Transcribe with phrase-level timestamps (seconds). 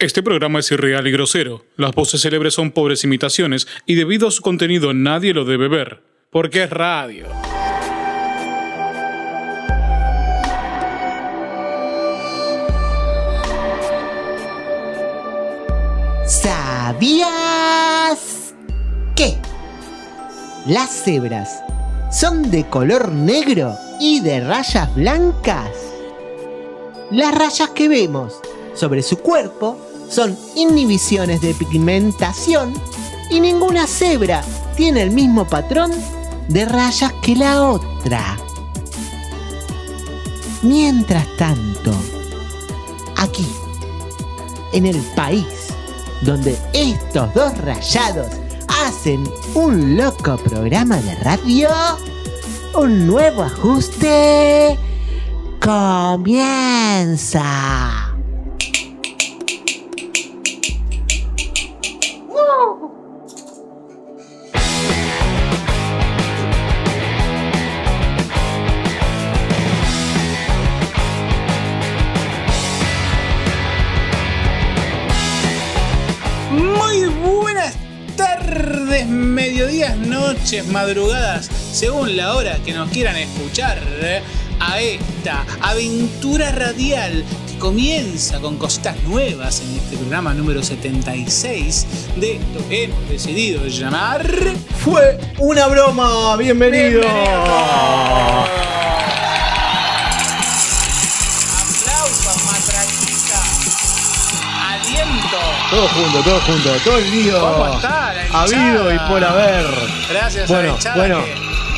[0.00, 1.66] Este programa es irreal y grosero.
[1.76, 6.00] Las voces célebres son pobres imitaciones y debido a su contenido nadie lo debe ver.
[6.30, 7.26] Porque es radio.
[16.26, 17.28] ¿Sabías
[19.14, 19.36] que
[20.66, 21.62] las cebras
[22.10, 25.68] son de color negro y de rayas blancas?
[27.10, 28.40] Las rayas que vemos
[28.72, 32.74] sobre su cuerpo son inhibiciones de pigmentación
[33.30, 34.42] y ninguna cebra
[34.76, 35.92] tiene el mismo patrón
[36.48, 38.36] de rayas que la otra.
[40.62, 41.94] Mientras tanto,
[43.16, 43.46] aquí,
[44.72, 45.46] en el país
[46.22, 48.26] donde estos dos rayados
[48.84, 49.22] hacen
[49.54, 51.70] un loco programa de radio,
[52.74, 54.78] un nuevo ajuste
[55.60, 56.70] comienza.
[80.50, 83.78] Noches, madrugadas, según la hora que nos quieran escuchar
[84.58, 92.32] a esta aventura radial que comienza con cositas nuevas en este programa número 76 de
[92.32, 94.26] esto que hemos decidido llamar
[94.78, 97.02] Fue una broma, bienvenido.
[97.06, 98.50] Aplausos,
[105.70, 108.42] Todo junto, todo junto, todo el lío ¿Cómo está la hinchada?
[108.42, 109.66] habido y por haber.
[110.10, 111.24] Gracias a Bueno, la bueno.
[111.24, 111.34] que-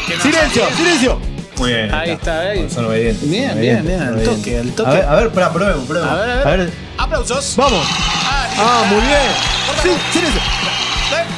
[0.06, 1.20] que nos Silencio, silencio.
[1.58, 1.94] Muy bien.
[1.94, 2.68] Ahí está, ahí.
[2.70, 3.28] Son obedientes.
[3.30, 4.90] Bien, bien, bien, al toque, al toque.
[4.90, 6.10] A ver, a ver, para, probemos, probemos.
[6.10, 6.72] A ver, a ver.
[6.98, 7.54] Aplausos.
[7.56, 7.86] Vamos.
[7.90, 8.94] Ah, está.
[8.94, 9.20] muy bien.
[9.82, 10.40] Sí, silencio.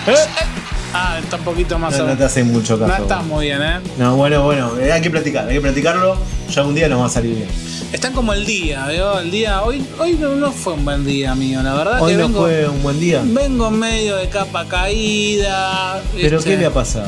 [0.06, 0.53] Eh, ¿Eh?
[0.96, 2.88] Ah, está un poquito más No, no te hace mucho caso.
[2.96, 3.80] No está muy bien, ¿eh?
[3.98, 6.16] No, bueno, bueno, eh, hay que platicar, hay que platicarlo.
[6.50, 7.48] Ya un día nos va a salir bien.
[7.92, 9.18] Están como el día, ¿veo?
[9.18, 9.62] El día.
[9.62, 12.40] Hoy, hoy no, no fue un buen día mío, la verdad Hoy que no vengo.
[12.42, 13.22] fue un buen día.
[13.24, 16.00] Vengo medio de capa caída.
[16.14, 17.06] ¿Pero qué le ha pasado?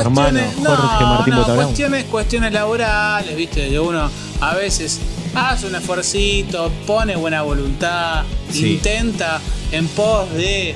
[0.00, 1.64] Hermano, Cuestiones, Jorge no, Martín no, Botabrón.
[1.66, 4.98] cuestiones, cuestiones laborales, viste, que uno a veces
[5.34, 8.72] hace un esfuercito, pone buena voluntad, Sí.
[8.74, 9.40] intenta
[9.72, 10.74] en pos de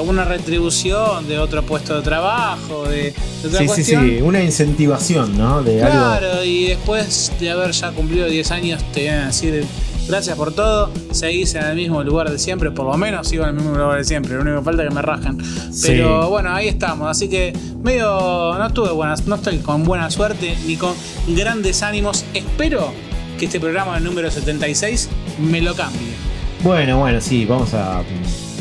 [0.00, 3.12] una retribución de otro puesto de trabajo, de,
[3.42, 4.04] de otra Sí, sí, cuestión.
[4.06, 5.62] sí, una incentivación, ¿no?
[5.62, 5.92] De algo.
[5.96, 9.64] Claro, y después de haber ya cumplido 10 años, te vienen a decir
[10.08, 13.50] gracias por todo, seguís en el mismo lugar de siempre, por lo menos sigo en
[13.50, 15.36] el mismo lugar de siempre, lo único que falta es que me rajen.
[15.82, 16.28] Pero Sí.
[16.30, 17.52] bueno, ahí estamos, así que
[17.82, 20.94] medio no tuve buenas, no estoy con buena suerte ni con
[21.28, 22.24] grandes ánimos.
[22.34, 22.92] Espero
[23.38, 25.08] que este programa número 76
[25.40, 26.14] me lo cambie.
[26.62, 28.02] Bueno, bueno, sí, vamos a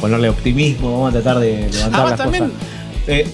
[0.05, 2.43] ponerle optimismo, vamos a tratar de levantar Ah, ¿vos las también?
[2.45, 2.59] cosas.
[3.07, 3.27] Eh,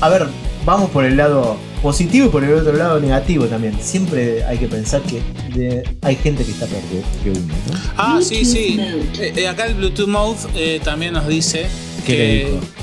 [0.00, 0.26] a ver,
[0.64, 3.76] vamos por el lado positivo y por el otro lado negativo también.
[3.80, 5.20] Siempre hay que pensar que
[5.54, 7.78] de- hay gente que está peor que, que uno, ¿no?
[7.98, 8.78] Ah, sí, sí.
[8.80, 11.66] Eh, eh, acá el Bluetooth Mode eh, también nos dice
[12.06, 12.26] ¿Qué le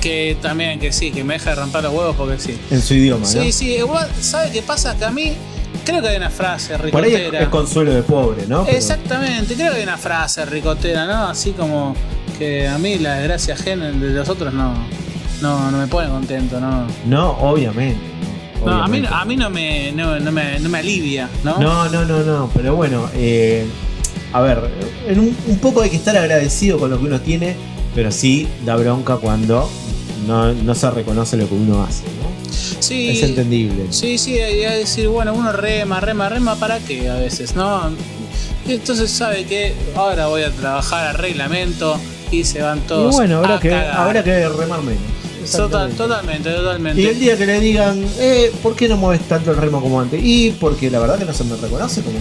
[0.00, 2.56] que también que sí, que me deja de romper los huevos porque sí.
[2.70, 3.42] En su idioma, ¿no?
[3.42, 4.96] Sí, sí, igual, ¿sabe qué pasa?
[4.96, 5.32] Que a mí
[5.84, 7.42] creo que hay una frase Por ahí es, ricotera.
[7.42, 8.64] es consuelo de pobre, ¿no?
[8.64, 11.26] Pero- Exactamente, creo que hay una frase ricotera, ¿no?
[11.28, 11.94] Así como
[12.42, 14.74] que a mí la desgracia ajena de los otros no,
[15.40, 16.86] no, no me pone contento, ¿no?
[17.06, 18.00] No, obviamente.
[18.64, 21.58] No, a mí, a mí no, me, no, no me, no me alivia, ¿no?
[21.58, 23.66] No, no, no, no, pero bueno, eh,
[24.32, 24.58] a ver,
[25.06, 27.56] en un, un poco hay que estar agradecido con lo que uno tiene,
[27.94, 29.68] pero sí da bronca cuando
[30.26, 32.32] no, no se reconoce lo que uno hace, ¿no?
[32.80, 33.86] sí, Es entendible.
[33.90, 37.90] Sí, sí, hay que decir, bueno, uno rema, rema, rema, ¿para qué a veces, no?
[38.66, 41.98] Entonces sabe que ahora voy a trabajar a reglamento
[42.32, 43.96] y se van Y todos bueno, habrá a que, cagar.
[43.96, 45.00] habrá que remar menos.
[45.50, 47.00] Total- totalmente, totalmente.
[47.02, 50.00] Y el día que le digan, eh, ¿por qué no mueves tanto el remo como
[50.00, 50.20] antes?
[50.22, 52.18] Y porque la verdad que no se me reconoce como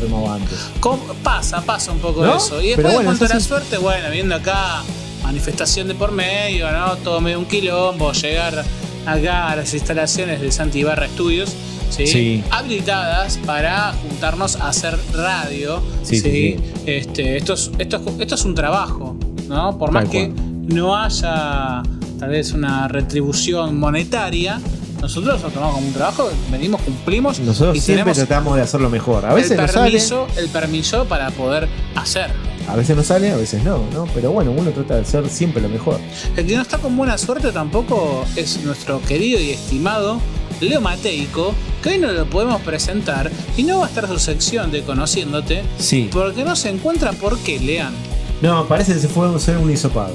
[0.00, 0.58] remaba antes.
[0.80, 1.02] ¿Cómo?
[1.22, 2.36] Pasa, pasa un poco ¿No?
[2.36, 2.60] eso.
[2.60, 3.48] Y Pero después bueno, en cuanto a la sí.
[3.48, 4.82] suerte, bueno, viendo acá
[5.22, 6.96] manifestación de por medio, ¿no?
[6.98, 8.64] Todo medio un quilombo, llegar
[9.06, 11.50] acá a las instalaciones de Santibarra Studios,
[11.88, 12.06] ¿sí?
[12.06, 12.44] Sí.
[12.50, 16.56] Habilitadas para juntarnos a hacer radio, sí.
[16.84, 19.16] Este, esto, es, esto, es- esto es un trabajo,
[19.52, 19.78] ¿no?
[19.78, 21.82] Por más que no haya
[22.18, 24.60] tal vez una retribución monetaria,
[25.00, 29.26] nosotros lo tomamos como un trabajo, venimos, cumplimos Nosotros y siempre tratamos de hacerlo mejor.
[29.26, 29.98] A veces el no sale,
[30.36, 32.34] el permiso para poder hacerlo.
[32.68, 34.06] a veces no sale, a veces no, ¿no?
[34.14, 35.98] Pero bueno, uno trata de hacer siempre lo mejor.
[36.36, 40.20] El que no está con buena suerte tampoco es nuestro querido y estimado
[40.60, 41.52] Leo Mateico,
[41.82, 45.64] que hoy no lo podemos presentar y no va a estar su sección de Conociéndote,
[45.78, 46.08] Sí.
[46.12, 47.92] porque no se encuentra por qué, Lean.
[48.42, 50.14] No, parece que se fue a hacer un hisopado.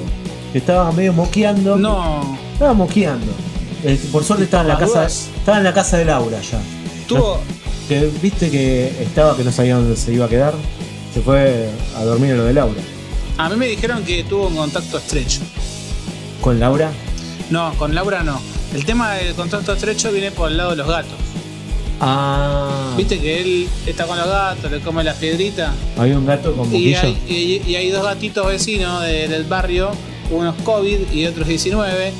[0.51, 1.77] Que estaba medio moqueando.
[1.77, 2.37] No.
[2.53, 3.31] Estaba moqueando.
[3.83, 4.99] Eh, por suerte estaba en la casa.
[4.99, 5.29] dudas.
[5.37, 6.59] Estaba en la casa de Laura ya.
[7.07, 7.39] Tuvo.
[7.87, 10.53] Que viste que estaba que no sabía dónde se iba a quedar.
[11.13, 12.81] Se fue a dormir en lo de Laura.
[13.37, 15.39] A mí me dijeron que tuvo un contacto estrecho.
[16.41, 16.91] ¿Con Laura?
[17.49, 18.41] No, con Laura no.
[18.73, 21.13] El tema del contacto estrecho viene por el lado de los gatos.
[21.99, 22.93] Ah.
[22.97, 25.71] Viste que él está con los gatos, le come las piedritas.
[25.97, 26.99] Había un gato con Y boquillo.
[27.01, 29.89] hay, y- y hay dos gatitos vecinos de- del barrio,
[30.31, 32.11] unos COVID y otros 19.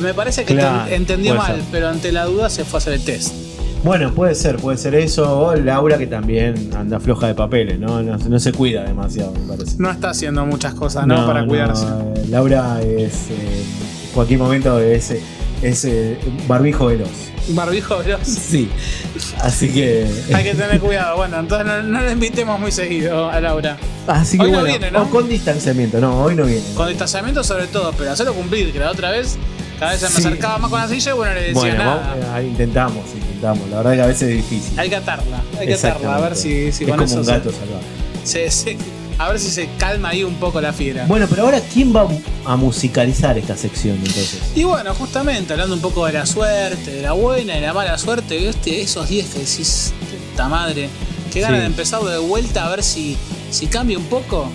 [0.00, 1.64] Me parece que Claro, enten- entendió puede mal, ser.
[1.70, 3.32] pero ante la duda se fue a hacer el test.
[3.84, 5.38] Bueno, puede ser, puede ser eso.
[5.38, 8.02] O Laura que también anda floja de papeles, ¿no?
[8.02, 9.76] No, no se cuida demasiado, me parece.
[9.78, 11.26] No está haciendo muchas cosas, ¿no?
[11.26, 11.84] Para cuidarse.
[11.84, 13.30] eh, Laura es.
[13.30, 13.64] eh,
[14.06, 15.12] en cualquier momento es,
[15.62, 17.08] es eh, barbijo veloz.
[17.48, 18.20] Barbijo veloz.
[18.26, 18.68] Sí.
[19.40, 20.06] Así que.
[20.34, 21.16] Hay que tener cuidado.
[21.16, 23.76] Bueno, entonces no, no la invitemos muy seguido a Laura.
[24.06, 25.02] Así que Hoy no viene, ¿no?
[25.02, 26.62] o con distanciamiento, no, hoy no viene.
[26.74, 29.36] Con distanciamiento sobre todo, pero hacerlo cumplir, que la otra vez
[29.80, 30.18] cada vez se me Sí.
[30.26, 32.16] acercaba más con la silla y bueno, le decía Bueno, nada.
[32.20, 33.68] vamos, eh, intentamos, intentamos.
[33.68, 34.78] La verdad que a veces es difícil.
[34.78, 37.26] Hay que atarla, hay que atarla, a ver si, si es con como eso un
[37.26, 37.84] gato salvaje.
[38.24, 38.76] se- se-
[39.18, 41.06] a ver si se calma ahí un poco la fiera.
[41.06, 42.06] Bueno, pero ahora, ¿quién va
[42.44, 44.40] a musicalizar esta sección entonces?
[44.54, 47.96] Y bueno, justamente hablando un poco de la suerte, de la buena y la mala
[47.98, 48.82] suerte, ¿viste?
[48.82, 49.92] esos días que decís,
[50.30, 50.88] puta madre,
[51.32, 51.60] que ganas Sí.
[51.60, 53.16] de empezar de vuelta a ver si,
[53.50, 54.48] si cambia un poco.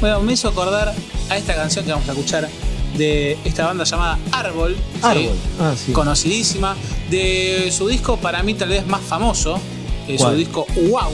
[0.00, 0.94] Bueno, me hizo acordar
[1.30, 2.48] a esta canción que vamos a escuchar
[2.96, 4.74] de esta banda llamada Árbol.
[4.94, 5.00] ¿sí?
[5.02, 5.36] Árbol.
[5.60, 5.92] Ah, sí.
[5.92, 6.76] Conocidísima.
[7.10, 9.58] De su disco, para mí tal vez más famoso,
[10.08, 11.10] eh, su disco Wow.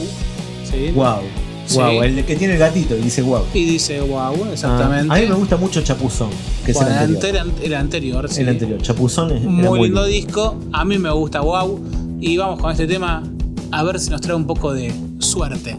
[0.70, 0.90] ¿sí?
[0.92, 1.20] Wow.
[1.66, 1.78] Sí.
[1.78, 3.42] Wow, el que tiene el gatito y dice wow.
[3.54, 5.08] Y dice Wow, exactamente.
[5.10, 6.30] Ah, a mí me gusta mucho Chapuzón,
[6.64, 7.46] que es Bueno, el el anterior.
[7.62, 8.40] el anterior, sí.
[8.42, 8.82] El anterior.
[8.82, 10.04] Chapuzón es era Muy lindo lindo.
[10.04, 11.80] disco, a mí me gusta Wow.
[12.20, 13.22] Y vamos con este tema
[13.70, 15.78] a ver si nos trae un poco de suerte.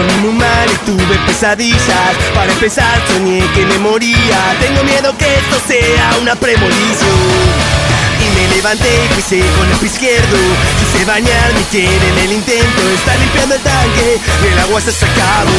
[0.00, 2.14] Dormí muy mal y tuve pesadillas.
[2.34, 4.38] Para empezar soñé que me moría.
[4.60, 7.20] Tengo miedo que esto sea una premonición.
[8.20, 10.38] Y me levanté y pisé con el pie izquierdo.
[10.78, 12.82] Quise bañar mi piel en el intento.
[12.94, 15.50] Está limpiando el tanque y el agua se ha sacado.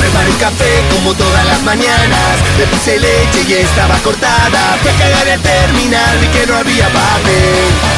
[0.00, 2.32] Preparé un café como todas las mañanas.
[2.58, 4.78] Le puse leche y estaba cortada.
[4.82, 6.18] Fui a cagar y al terminar.
[6.20, 7.91] Vi que no había papel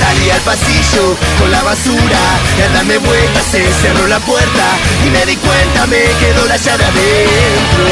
[0.00, 2.22] Salí al pasillo con la basura
[2.58, 4.64] Y al darme vueltas se cerró la puerta
[5.06, 7.84] Y me di cuenta me quedó la llave adentro.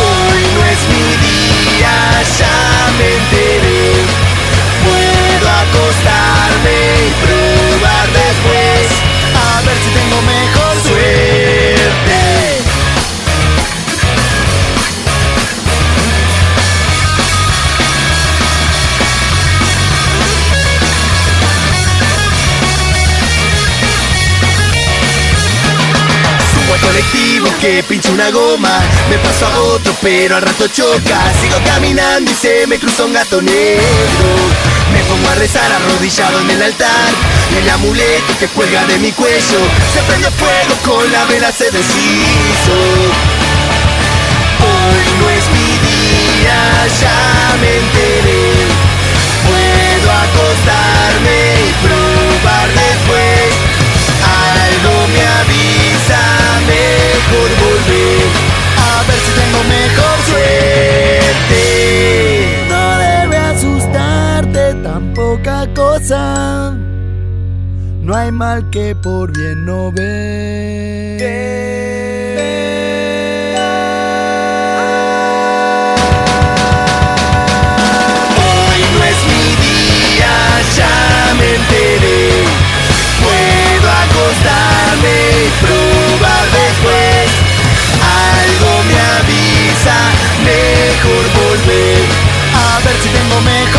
[0.00, 1.94] Hoy no es mi día,
[2.38, 2.56] ya
[2.98, 3.92] me enteré.
[4.84, 8.88] Puedo acostarme y probar después
[9.36, 12.61] A ver si tengo mejor suerte
[26.82, 28.80] colectivo que pincha una goma.
[29.08, 31.32] Me paso a otro pero al rato choca.
[31.40, 34.28] Sigo caminando y se me cruza un gato negro.
[34.92, 37.08] Me pongo a rezar arrodillado en el altar
[37.54, 39.60] Y el amuleto que cuelga de mi cuello.
[39.92, 43.41] Se prende fuego con la vela se deshizo
[68.32, 69.94] mal que por bien no Hoy
[78.94, 80.34] no es mi día,
[80.76, 82.44] ya me enteré.
[83.22, 87.26] Puedo acostarme y probar después.
[88.40, 89.96] Algo me avisa,
[90.44, 92.04] mejor volver.
[92.54, 93.71] A ver si tengo mejor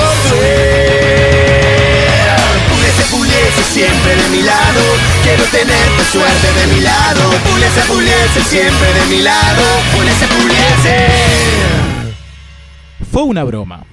[3.73, 4.81] siempre de mi lado.
[5.23, 7.21] Quiero tenerte suerte de mi lado.
[7.49, 9.63] Pulese, pulese siempre de mi lado.
[13.11, 13.83] Fue una broma.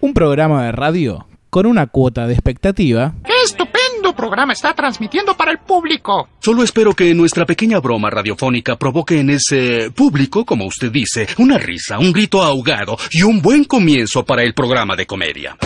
[0.00, 5.50] Un programa de radio con una cuota de expectativa ¡Qué estupendo programa está transmitiendo para
[5.50, 6.28] el público!
[6.40, 11.56] Solo espero que nuestra pequeña broma radiofónica provoque en ese público, como usted dice, una
[11.58, 15.56] risa, un grito ahogado y un buen comienzo para el programa de comedia.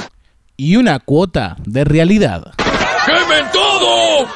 [0.57, 2.53] y una cuota de realidad.
[3.05, 4.29] ¡Quemen todo!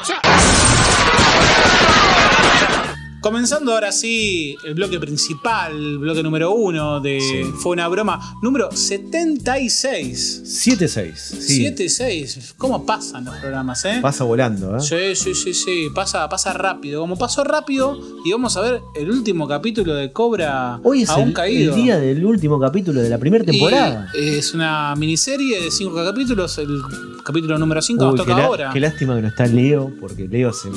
[3.27, 10.43] Comenzando ahora sí el bloque principal, bloque número uno de Fue una broma, número 76.
[10.45, 11.13] 7-6.
[11.13, 11.65] Sí.
[11.65, 12.53] 7-6.
[12.55, 13.99] ¿Cómo pasan los programas, eh?
[14.01, 14.79] Pasa volando, ¿eh?
[14.79, 15.89] Sí, sí, sí, sí.
[15.93, 17.01] Pasa, pasa rápido.
[17.01, 21.27] Como pasó rápido, y vamos a ver el último capítulo de Cobra Hoy es aún
[21.27, 21.75] el, caído.
[21.75, 24.09] el día del último capítulo de la primera temporada.
[24.13, 26.57] Y es una miniserie de cinco capítulos.
[26.59, 26.81] El
[27.25, 28.69] capítulo número 5 nos toca ahora.
[28.71, 30.69] qué lástima que no está Leo, porque Leo se,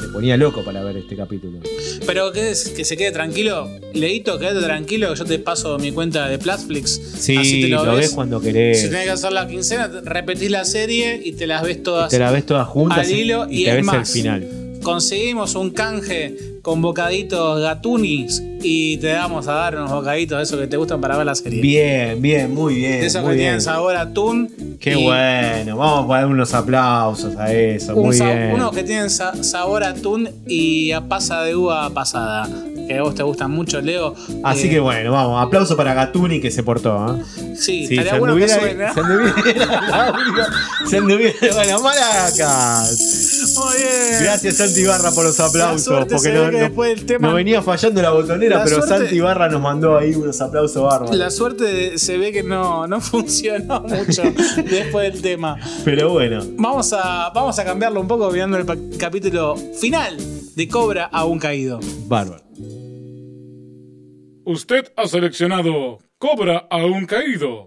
[0.00, 1.60] se ponía loco para ver este capítulo.
[2.06, 3.68] Pero que, es- que se quede tranquilo.
[3.92, 7.00] Leito, quédate tranquilo yo te paso mi cuenta de Platflix.
[7.18, 8.06] Sí, Así te lo, lo ves.
[8.06, 8.80] ves cuando querés.
[8.80, 12.10] Si tenés que hacer la quincena, repetís la serie y te las ves todas.
[12.10, 14.10] Te la ves todas juntas al y- hilo y, y te es ves el más.
[14.10, 14.48] final.
[14.82, 20.60] Conseguimos un canje con bocaditos gatunis y te vamos a dar unos bocaditos de esos
[20.60, 21.60] que te gustan para ver la serie.
[21.60, 23.00] Bien, bien, muy bien.
[23.00, 23.38] de esos que bien.
[23.38, 24.50] tienen sabor a atún.
[24.80, 27.94] Qué y bueno, vamos a poner unos aplausos a eso.
[27.94, 28.52] un muy bien.
[28.52, 32.48] Unos que tienen sa- sabor a atún y a pasa de uva pasada.
[32.88, 34.16] Que a vos te gustan mucho, Leo.
[34.42, 37.16] Así Eh, que bueno, vamos, aplauso para Gatuni que se portó.
[37.16, 37.22] ¿eh?
[37.54, 38.92] Sí, Sí, estaría se bueno que suene.
[38.92, 39.34] se anduviera,
[40.88, 43.29] se anduviera, bueno, maracas.
[43.64, 44.22] Muy bien.
[44.22, 47.34] Gracias Santi Barra por los aplausos, porque no, ve que no- después del tema- no
[47.34, 51.16] venía fallando la botonera, La pero suerte- Santi Barra nos mandó ahí unos aplausos bárbaros.
[51.16, 54.22] La suerte se ve que no, no funcionó mucho
[54.64, 55.56] después del tema.
[55.84, 58.66] Pero bueno, Vamos a, vamos a cambiarlo un poco viendo el
[58.98, 60.16] capítulo final
[60.54, 61.80] de Cobra aún caído.
[62.06, 62.42] bárbaro.
[64.44, 67.66] Usted ha seleccionado Cobra aún caído.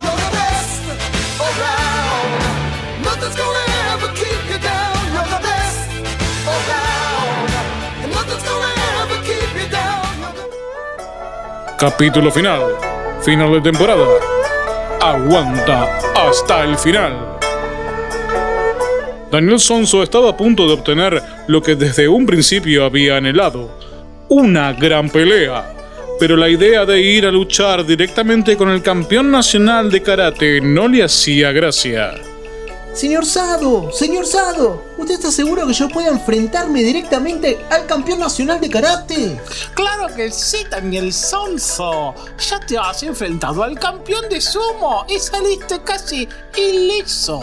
[11.83, 12.61] Capítulo final.
[13.25, 14.07] Final de temporada.
[15.01, 17.37] Aguanta hasta el final.
[19.29, 23.77] Daniel Sonso estaba a punto de obtener lo que desde un principio había anhelado.
[24.29, 25.73] Una gran pelea.
[26.21, 30.87] Pero la idea de ir a luchar directamente con el campeón nacional de karate no
[30.87, 32.13] le hacía gracia.
[32.93, 38.61] Señor Sado, señor Sado, ¿usted está seguro que yo pueda enfrentarme directamente al campeón nacional
[38.61, 39.41] de karate?
[39.73, 42.13] Claro que sí, Daniel Sonso.
[42.37, 47.41] Ya te has enfrentado al campeón de sumo y saliste casi ileso.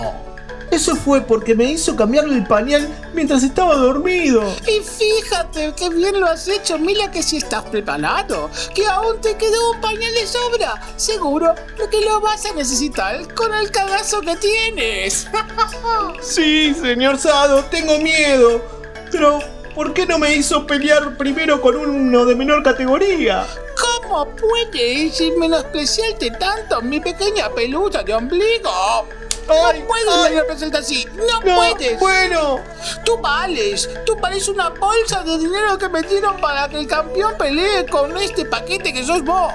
[0.71, 4.43] Eso fue porque me hizo cambiarle el pañal mientras estaba dormido.
[4.67, 6.79] Y fíjate qué bien lo has hecho.
[6.79, 10.81] Mira que si estás preparado, que aún te quedó un pañal de sobra.
[10.97, 11.55] Seguro
[11.91, 15.27] que lo vas a necesitar con el cagazo que tienes.
[16.23, 18.63] Sí, señor Sado, tengo miedo.
[19.11, 19.41] Pero,
[19.75, 23.47] ¿por qué no me hizo pelear primero con uno de menor categoría?
[23.81, 29.07] ¿Cómo puedes menospreciarte tanto, mi pequeña pelusa de ombligo?
[29.55, 30.31] No puedes ay.
[30.31, 31.99] menospreciarte así, no, No, puedes.
[32.01, 32.61] bueno.
[33.05, 37.87] Tú vales, tú vales una bolsa de dinero que metieron para que el campeón pelee
[37.87, 39.53] con este paquete que sos vos.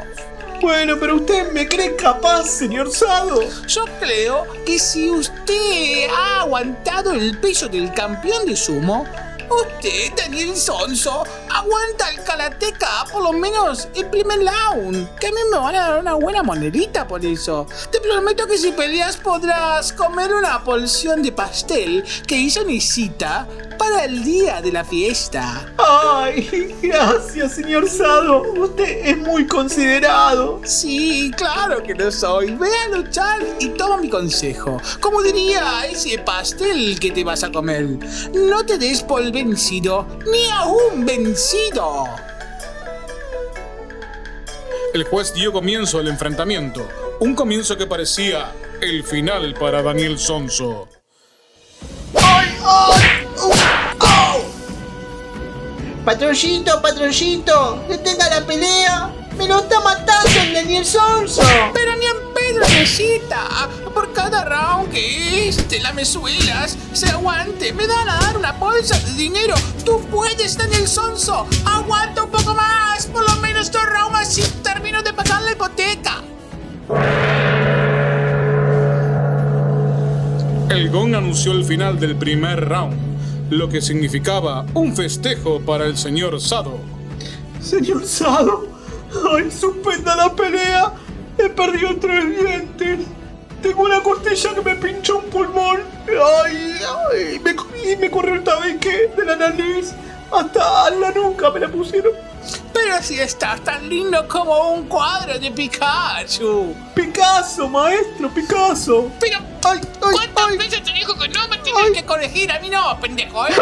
[0.62, 3.42] Bueno, pero usted me cree capaz, señor Sado.
[3.68, 9.06] Yo creo que si usted ha aguantado el peso del campeón de sumo,
[9.50, 15.10] usted, Daniel Sonso, aguanta el karateca por lo menos el primer round.
[15.20, 17.68] Que a mí me van a dar una buena monedita por eso.
[17.92, 23.48] Te prometo que si peleas podrás comer una porción de pastel que hizo Nisita
[23.78, 25.74] para el día de la fiesta.
[25.78, 28.44] Ay, gracias, señor Sado.
[28.54, 30.62] Usted es muy considerado.
[30.64, 32.52] Sí, claro que lo soy.
[32.56, 34.82] Ve a luchar y toma mi consejo.
[35.00, 37.88] Como diría ese pastel que te vas a comer.
[38.34, 42.06] No te des por vencido, ni aún vencido.
[44.94, 46.88] El juez dio comienzo al enfrentamiento,
[47.20, 50.88] un comienzo que parecía el final para Daniel Sonso.
[56.06, 59.25] Patroncito, patroncito, detenga la pelea.
[59.38, 61.42] Me lo está matando el Daniel Sonso.
[61.74, 63.70] Pero ni en pedo necesita.
[63.94, 69.13] Por cada round que este lamezuelas se aguante, me dan a dar una bolsa de
[69.13, 69.56] dinero.
[69.86, 71.48] Tú puedes, Daniel Sonso.
[71.65, 73.08] Aguanta un poco más.
[73.08, 76.22] Por lo menos dos rounds así termino de pagar la hipoteca.
[80.70, 82.96] El gong anunció el final del primer round,
[83.50, 86.80] lo que significaba un festejo para el señor Sado.
[87.62, 88.68] Señor Sado,
[89.31, 90.93] ay, suspenda la pelea.
[91.38, 93.00] He perdido tres dientes.
[93.62, 95.81] Tengo una costilla que me pinchó un pulmón.
[96.07, 96.75] Ay,
[97.12, 97.55] ay, me,
[97.91, 99.93] y me corrió el tabique de la nariz.
[100.31, 102.12] Hasta la nuca me la pusieron.
[102.74, 106.75] Pero si estás tan lindo como un cuadro de Pikachu.
[106.93, 109.12] Picasso, maestro, Picasso.
[109.19, 110.91] Pero, Ay, ay, ¿cuántas ay, veces te
[111.82, 112.51] dijo que corregir?
[112.51, 113.53] A mí no, pendejo, ¿eh?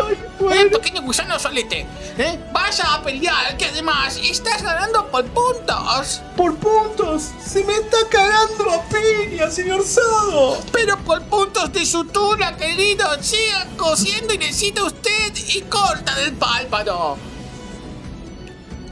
[0.49, 1.85] ay, Eh, pequeño gusano solete.
[2.17, 2.39] ¿eh?
[2.51, 6.21] Vaya a pelear, que además estás ganando por puntos.
[6.35, 7.29] Por puntos.
[7.45, 10.57] Se me está cagando a piña, señor Sado.
[10.71, 13.05] Pero por puntos de sutura, querido.
[13.21, 17.17] Siga cosiendo y necesita usted y corta del pálpano.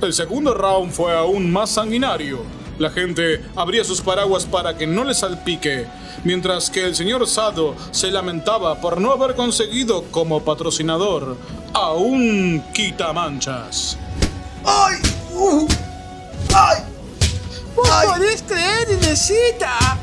[0.02, 2.44] El segundo round fue aún más sanguinario.
[2.80, 5.86] La gente abría sus paraguas para que no le salpique,
[6.24, 11.38] mientras que el señor Sado se lamentaba por no haber conseguido como patrocinador
[11.74, 13.98] a un quitamanchas.
[14.66, 14.98] ¡Ay!
[15.34, 15.68] ¡Uh!
[16.54, 16.84] ¡Ay!
[17.76, 19.98] ¿Vos podés creer, Inesita?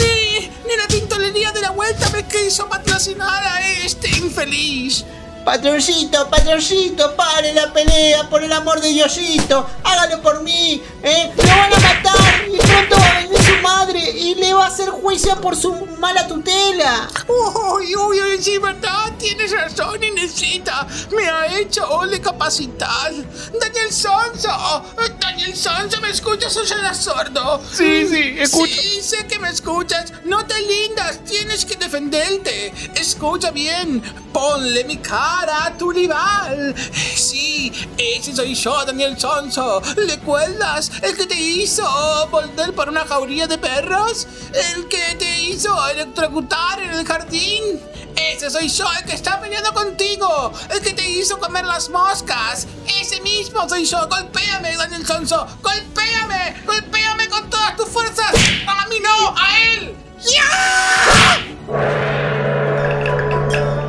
[0.00, 5.04] Ni, ni la tintolería de la vuelta me quiso patrocinar a este infeliz.
[5.44, 11.32] Patroncito, patroncito, pare la pelea, por el amor de Diosito, hágalo por mí, ¿eh?
[11.36, 14.68] Lo van a matar y pronto va a venir su madre y le va a
[14.68, 17.08] hacer juicio por su mala tutela.
[17.28, 20.86] Uy, uy, uy, sí, verdad, tienes razón, Inesita.
[21.14, 23.12] Me ha hecho ole capacitar.
[23.60, 24.82] Daniel Sonso,
[25.20, 27.60] Daniel Sonso, ¿me escuchas o serás sordo?
[27.70, 28.80] Sí, sí, escucho.
[28.80, 30.10] Sí, sé que me escuchas.
[30.24, 32.72] No te lindas, tienes que defenderte.
[32.94, 34.00] Escucha bien,
[34.32, 36.74] ponle mi cara a tu rival.
[37.14, 39.82] Sí, ese soy yo, Daniel Sonso.
[39.96, 40.90] ¿Recuerdas?
[41.02, 41.84] El que te hizo
[42.30, 44.26] volver por una jauría de perros.
[44.52, 47.80] El que te hizo electrocutar en el jardín.
[48.16, 50.52] Ese soy yo, el que está peleando contigo.
[50.70, 52.66] El que te hizo comer las moscas.
[53.00, 54.08] Ese mismo soy yo.
[54.08, 55.46] Golpéame, Daniel Sonso.
[55.62, 56.62] Golpéame.
[56.64, 58.32] Golpéame con todas tus fuerzas.
[58.66, 59.96] A mí no, a él.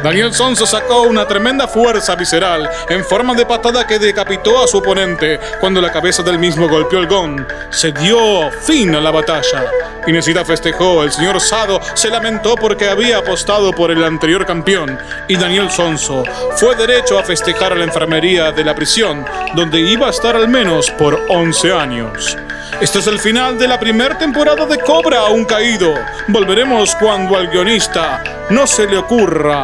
[0.05, 4.77] Daniel Sonso sacó una tremenda fuerza visceral en forma de patada que decapitó a su
[4.77, 7.43] oponente cuando la cabeza del mismo golpeó el gong.
[7.71, 9.65] Se dio fin a la batalla.
[10.05, 14.95] Inesita festejó, el señor Sado se lamentó porque había apostado por el anterior campeón
[15.27, 16.23] y Daniel Sonso
[16.57, 20.47] fue derecho a festejar a la enfermería de la prisión, donde iba a estar al
[20.47, 22.37] menos por 11 años.
[22.79, 25.95] Este es el final de la primera temporada de Cobra a un caído.
[26.27, 29.63] Volveremos cuando al guionista no se le ocurra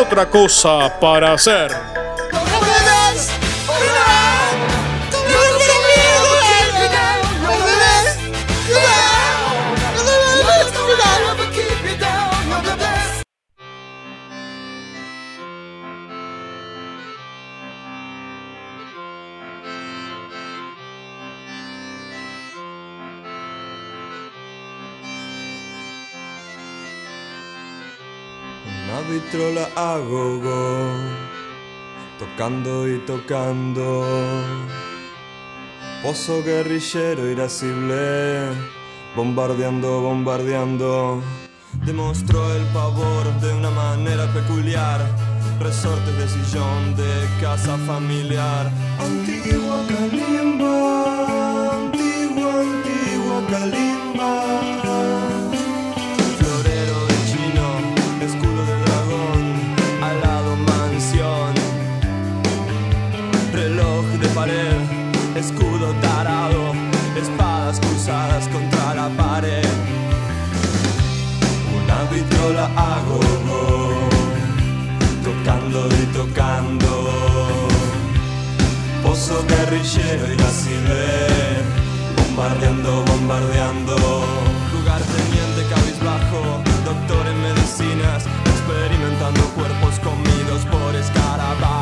[0.00, 1.70] otra cosa para hacer.
[32.18, 34.04] Tocando y tocando.
[36.02, 38.50] Pozo guerrillero irascible,
[39.16, 41.22] bombardeando, bombardeando.
[41.86, 45.00] Demostró el pavor de una manera peculiar.
[45.60, 48.70] Resortes de sillón de casa familiar.
[49.00, 55.11] Antigua Kalimba, antigua, antigua Kalimba.
[65.42, 66.72] Escudo tarado,
[67.20, 69.66] espadas cruzadas contra la pared.
[71.78, 72.70] Una vitrola
[73.08, 74.08] gogo,
[75.26, 76.90] tocando y tocando.
[79.02, 81.02] Pozo guerrillero irascible,
[82.18, 83.96] bombardeando, bombardeando.
[84.74, 86.40] Lugar teniente cabizbajo,
[86.84, 91.81] doctor en medicinas, experimentando cuerpos comidos por escarabajos.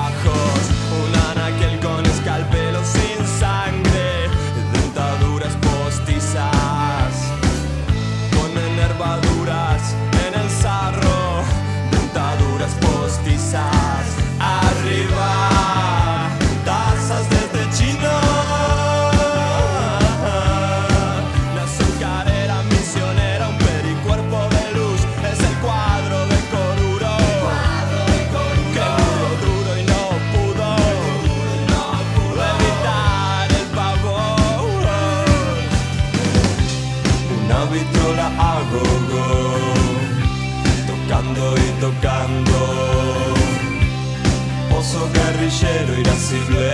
[45.13, 46.69] Guerrillero irascible,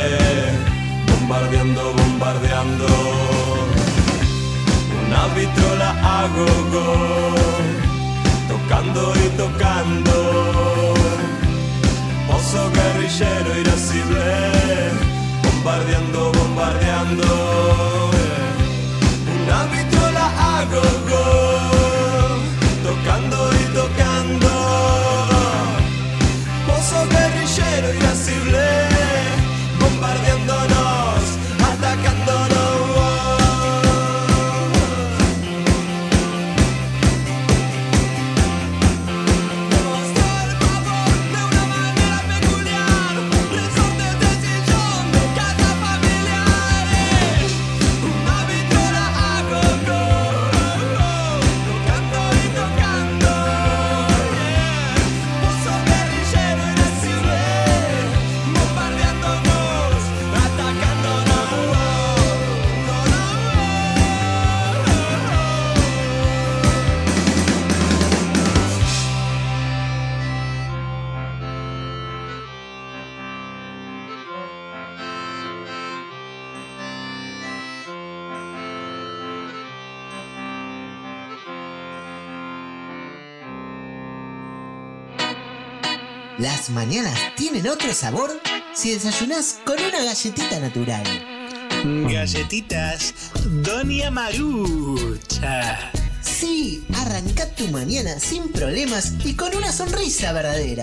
[1.08, 2.86] bombardeando, bombardeando.
[5.06, 6.86] Una vitrola a gogo,
[8.48, 10.14] tocando y tocando.
[12.26, 14.26] Pozo guerrillero irascible,
[15.44, 17.30] bombardeando, bombardeando.
[19.36, 21.24] Una vitrola a gogo,
[22.84, 24.50] tocando y tocando.
[26.66, 28.95] Pozo guerrillero cheiro assim inacível.
[86.66, 88.40] Las mañanas tienen otro sabor
[88.74, 91.04] si desayunás con una galletita natural.
[92.10, 93.14] Galletitas
[93.62, 95.92] Doña Marucha.
[96.20, 100.82] Sí, arranca tu mañana sin problemas y con una sonrisa verdadera.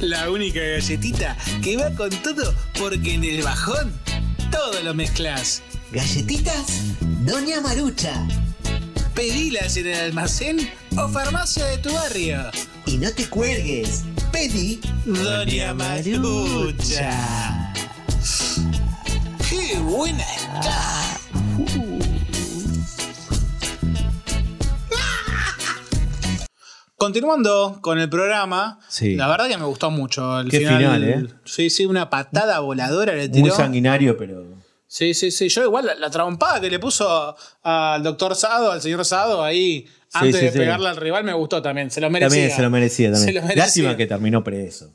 [0.00, 3.90] La única galletita que va con todo porque en el bajón
[4.50, 5.62] todo lo mezclas.
[5.92, 6.82] Galletitas
[7.24, 8.12] Doña Marucha.
[9.14, 12.50] Pedilas en el almacén o farmacia de tu barrio.
[12.84, 14.02] Y no te cuelgues.
[14.32, 17.72] Pedí Doña Marucha.
[19.48, 21.18] ¡Qué buena está!
[26.96, 29.16] Continuando con el programa, Sí.
[29.16, 31.26] la verdad que me gustó mucho el Qué final, ¿eh?
[31.44, 33.54] Sí, sí, una patada voladora le Muy tiró.
[33.56, 34.44] sanguinario, pero.
[34.86, 35.48] Sí, sí, sí.
[35.48, 39.86] Yo igual la, la trompada que le puso al doctor Sado, al señor Sado, ahí,
[40.12, 41.90] antes sí, de pegarle al rival, me gustó también.
[41.90, 42.28] Se lo merecía.
[42.30, 43.12] También se lo merecía.
[43.12, 43.26] También.
[43.28, 43.64] Se lo merecía.
[43.64, 44.90] Lástima que terminó preso.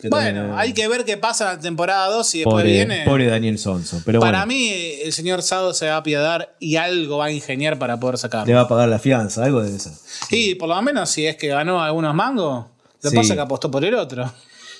[0.00, 2.70] Que Bueno, también, hay que ver qué pasa en la temporada 2 y después Pobre,
[2.72, 3.02] viene.
[3.04, 4.00] pobre Daniel Sonso.
[4.04, 4.70] Pero para bueno, mí,
[5.02, 8.18] el señor Sado se va a apiadar y algo va a ingeniar para poder le
[8.18, 8.54] sacarlo.
[8.54, 9.90] va a pagar la fianza, algo de eso.
[10.30, 12.66] Y por lo menos, si es que ganó algunos mangos,
[13.02, 14.32] lo pasa es que apostó por el otro.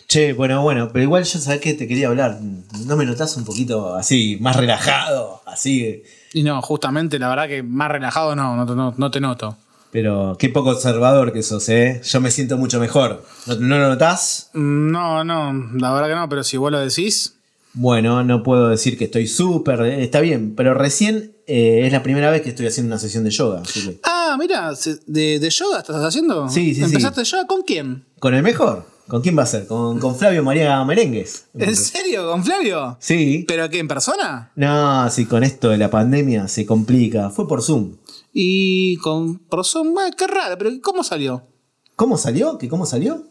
[0.06, 2.38] Che, bueno, bueno, pero igual yo sabés que te quería hablar.
[2.86, 5.42] ¿No me notás un poquito así, más relajado?
[5.46, 6.02] Así.
[6.32, 9.56] Y no, justamente, la verdad que más relajado no, no, no- no te noto.
[9.90, 12.00] Pero qué poco observador que sos, ¿eh?
[12.04, 13.24] Yo me siento mucho mejor.
[13.46, 14.50] ¿No, no lo notás?
[14.52, 17.34] No, no, la verdad que no, pero si vos lo decís.
[17.74, 19.80] Bueno, no puedo decir que estoy súper.
[19.82, 23.24] eh, Está bien, pero recién eh, es la primera vez que estoy haciendo una sesión
[23.24, 23.62] de yoga.
[23.62, 24.72] que- Ah, mira,
[25.06, 26.48] de, de yoga estás haciendo.
[26.48, 26.84] Sí, sí, sí.
[26.84, 28.04] ¿Empezaste yoga con quién?
[28.18, 28.84] ¿Con el mejor?
[29.06, 29.66] ¿Con quién va a ser?
[29.66, 31.46] ¿Con, con Flavio María Merengues?
[31.58, 32.30] ¿En serio?
[32.30, 32.98] ¿Con Flavio?
[33.00, 33.44] Sí.
[33.48, 34.50] ¿Pero qué, en persona?
[34.54, 37.30] No, si con esto de la pandemia se complica.
[37.30, 37.92] Fue por Zoom.
[38.40, 41.48] Y con bueno, qué raro, pero ¿cómo salió?
[41.96, 42.56] ¿Cómo salió?
[42.56, 43.24] ¿Qué cómo salió?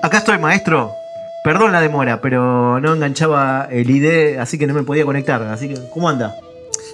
[0.00, 0.92] Acá estoy, maestro.
[1.42, 5.42] Perdón la demora, pero no enganchaba el ID, así que no me podía conectar.
[5.42, 6.38] Así que, ¿cómo anda?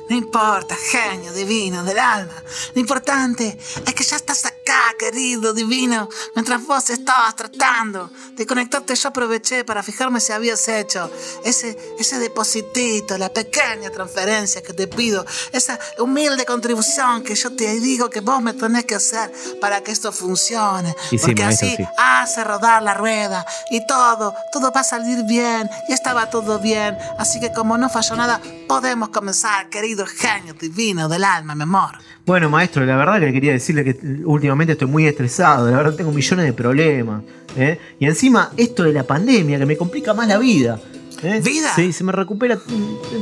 [0.08, 2.42] No importa, genio divino del alma.
[2.74, 6.08] Lo importante es que ya estás acá, querido divino.
[6.34, 11.10] Mientras vos estabas tratando de conectarte, yo aproveché para fijarme si habías hecho
[11.44, 17.80] ese, ese depositito, la pequeña transferencia que te pido, esa humilde contribución que yo te
[17.80, 20.94] digo que vos me tenés que hacer para que esto funcione.
[21.10, 21.84] Y Porque así sí.
[21.96, 25.68] hace rodar la rueda y todo, todo va a salir bien.
[25.88, 26.96] Y estaba todo bien.
[27.18, 31.98] Así que como no falló nada, podemos comenzar, querido genio divino del alma, mi amor.
[32.28, 35.70] Bueno, maestro, la verdad que quería decirle que últimamente estoy muy estresado.
[35.70, 37.22] La verdad tengo millones de problemas.
[37.56, 37.78] ¿eh?
[37.98, 40.78] Y encima, esto de la pandemia que me complica más la vida.
[41.22, 41.40] ¿Eh?
[41.40, 41.72] ¿Vida?
[41.74, 42.58] Sí, se me recupera.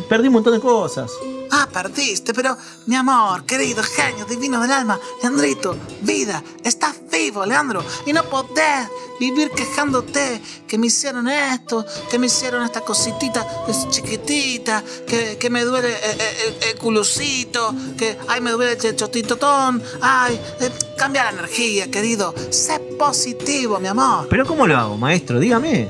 [0.09, 1.11] Perdí un montón de cosas.
[1.51, 2.57] Ah, perdiste, pero
[2.87, 8.89] mi amor, querido genio divino del alma, Leandrito, vida, estás vivo, Leandro, y no podés
[9.21, 13.47] vivir quejándote que me hicieron esto, que me hicieron esta cositita
[13.91, 19.81] chiquitita, que, que me duele el, el- el culusito, que ay me duele el chotitotón,
[20.03, 24.27] ay, eh, cambia la energía, querido, sé positivo, mi amor.
[24.29, 25.39] Pero ¿cómo lo hago, maestro?
[25.39, 25.89] Dígame.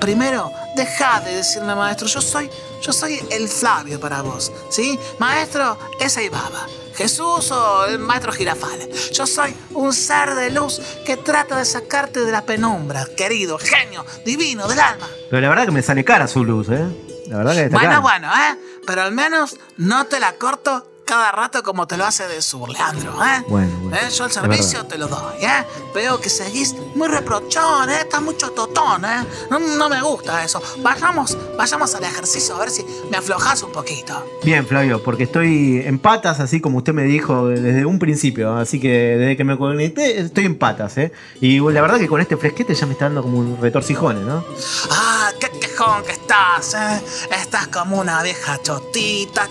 [0.00, 4.98] Primero, deja de decirme maestro, yo soy, yo soy el Flavio para vos, ¿sí?
[5.18, 6.66] Maestro es Ibaba.
[6.94, 9.10] Jesús o el maestro Girafales.
[9.12, 14.04] Yo soy un ser de luz que trata de sacarte de la penumbra, querido, genio,
[14.24, 15.08] divino del alma.
[15.30, 16.86] Pero la verdad que me sale cara su luz, ¿eh?
[17.28, 18.00] La verdad que está cara.
[18.00, 18.58] Bueno, bueno, ¿eh?
[18.86, 22.70] Pero al menos no te la corto cada rato como te lo hace de sur,
[22.70, 23.44] Leandro, ¿eh?
[23.46, 23.98] Bueno, bueno.
[23.98, 24.08] ¿Eh?
[24.16, 25.66] Yo el servicio te lo doy, ¿eh?
[25.94, 27.98] Veo que seguís muy reprochón, ¿eh?
[28.00, 29.26] Estás mucho totón, ¿eh?
[29.50, 30.62] No, no me gusta eso.
[30.78, 34.24] Vayamos, vayamos al ejercicio a ver si me aflojas un poquito.
[34.42, 38.56] Bien, Flavio, porque estoy en patas, así como usted me dijo desde un principio.
[38.56, 41.12] Así que desde que me conecté, estoy en patas, ¿eh?
[41.42, 44.42] Y la verdad que con este fresquete ya me está dando como un retorcijones, ¿no?
[44.90, 47.02] Ah, qué quejón que estás, ¿eh?
[47.38, 49.46] Estás como una vieja chotita,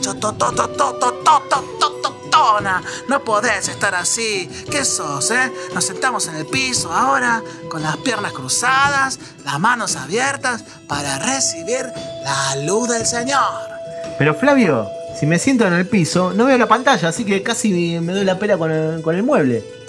[1.79, 2.81] tototona.
[3.07, 4.49] No podés estar así.
[4.69, 5.51] ¿Qué sos, eh?
[5.73, 11.85] Nos sentamos en el piso ahora, con las piernas cruzadas, las manos abiertas, para recibir
[12.23, 13.41] la luz del Señor.
[14.17, 14.87] Pero Flavio,
[15.19, 18.25] si me siento en el piso, no veo la pantalla, así que casi me doy
[18.25, 19.80] la pera con el, con el mueble.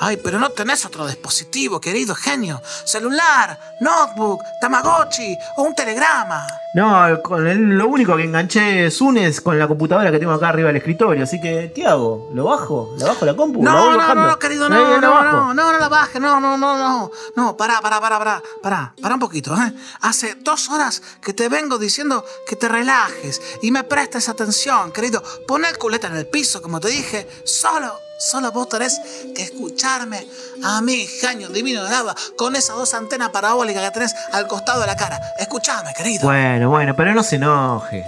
[0.00, 2.60] Ay, pero no tenés otro dispositivo, querido genio.
[2.84, 6.46] Celular, notebook, tamagotchi o un telegrama.
[6.74, 10.48] No, con el- lo único que enganché es Unes con la computadora que tengo acá
[10.48, 12.30] arriba del escritorio, así que, ¿qué hago?
[12.34, 12.94] ¿Lo bajo?
[12.98, 13.62] ¿La bajo la compu?
[13.62, 14.22] ¿La No, voy no, bajando?
[14.22, 15.24] no, no, querido, no, la no, bajo.
[15.24, 18.94] no, no, no la bajes, no, no, no, no, no, pará, pará, pará, pará, pará,
[19.00, 19.72] pará un poquito, ¿eh?
[20.00, 25.22] Hace dos horas que te vengo diciendo que te relajes y me prestes atención, querido.
[25.46, 29.02] Pon el culete en el piso, como te dije, solo Solo vos tenés
[29.34, 30.26] que escucharme
[30.64, 34.80] a mí, Jaño Divino del Alba, con esas dos antenas parabólicas que tenés al costado
[34.80, 35.20] de la cara.
[35.38, 36.24] Escuchame, querido.
[36.24, 38.06] Bueno, bueno, pero no se enoje.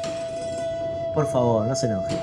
[1.17, 2.15] Por favor, no se enoje.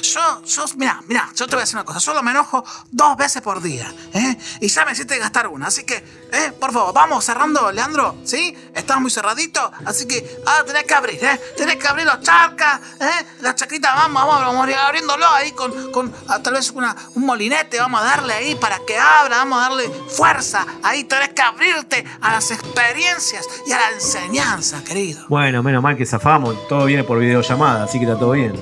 [0.00, 2.00] Yo, yo, mira, mira, yo te voy a decir una cosa.
[2.00, 4.38] Solo me enojo dos veces por día, ¿eh?
[4.62, 5.66] Y ya me hiciste gastar una.
[5.66, 6.52] Así que, ¿eh?
[6.58, 8.56] Por favor, vamos cerrando, Leandro, ¿sí?
[8.74, 11.38] Estás muy cerradito, así que ahora tenés que abrir, ¿eh?
[11.58, 13.26] Tenés que abrir los charcas, ¿eh?
[13.42, 17.78] Las chacritas, vamos, vamos, vamos abriéndolo ahí con, con ah, tal vez una, un molinete,
[17.78, 20.64] vamos a darle ahí para que abra, vamos a darle fuerza.
[20.82, 25.26] Ahí tenés que abrirte a las experiencias y a la enseñanza, querido.
[25.28, 26.66] Bueno, menos mal que zafamos.
[26.66, 28.52] Todo viene por videollamada, así que está todo bien bien.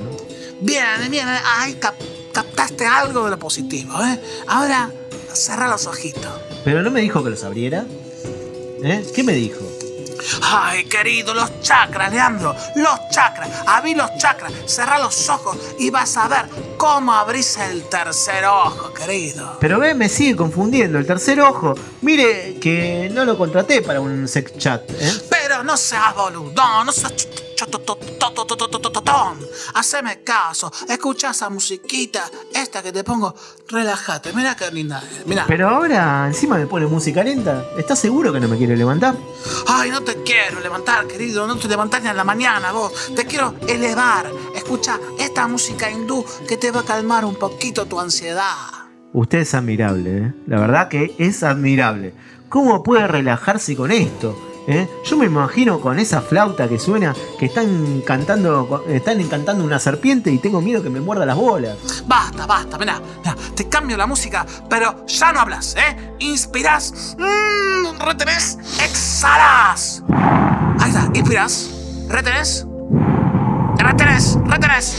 [0.60, 1.78] Bien, bien, ay,
[2.32, 4.18] captaste algo de lo positivo, ¿eh?
[4.46, 4.90] Ahora,
[5.32, 6.32] cerra los ojitos.
[6.64, 7.84] Pero no me dijo que los abriera.
[8.82, 9.06] ¿Eh?
[9.14, 9.60] ¿Qué me dijo?
[10.42, 16.16] Ay, querido, los chakras, Leandro, los chakras, abrí los chakras, cerrá los ojos y vas
[16.16, 19.58] a ver cómo abrís el tercer ojo, querido.
[19.60, 21.74] Pero ve, me sigue confundiendo, el tercer ojo.
[22.00, 25.12] Mire que no lo contraté para un sex chat, ¿eh?
[25.30, 27.12] Pero no seas boludo, no seas...
[29.74, 33.34] Haceme caso, escucha esa musiquita, esta que te pongo,
[33.68, 35.44] relájate, mira qué linda mira.
[35.46, 37.64] Pero ahora encima me pone música lenta.
[37.76, 39.14] ¿Estás seguro que no me quiere levantar?
[39.66, 42.92] Ay, no te quiero levantar, querido, no te levantás ni en la mañana vos.
[43.14, 44.30] Te quiero elevar.
[44.54, 48.54] Escucha esta música hindú que te va a calmar un poquito tu ansiedad.
[49.12, 50.34] Usted es admirable, ¿eh?
[50.46, 52.14] La verdad que es admirable.
[52.48, 54.55] ¿Cómo puede relajarse con esto?
[54.68, 54.88] ¿Eh?
[55.04, 60.30] Yo me imagino con esa flauta que suena que están cantando, están encantando una serpiente
[60.32, 61.76] y tengo miedo que me muerda las bolas.
[62.06, 66.14] Basta, basta, mirá, mirá, te cambio la música, pero ya no hablas, ¿eh?
[66.18, 70.02] Inspirás, mmm, retenés, exhalás.
[70.80, 71.70] Ahí está, inspirás,
[72.08, 72.66] retenés,
[73.78, 74.96] retenés, retenés,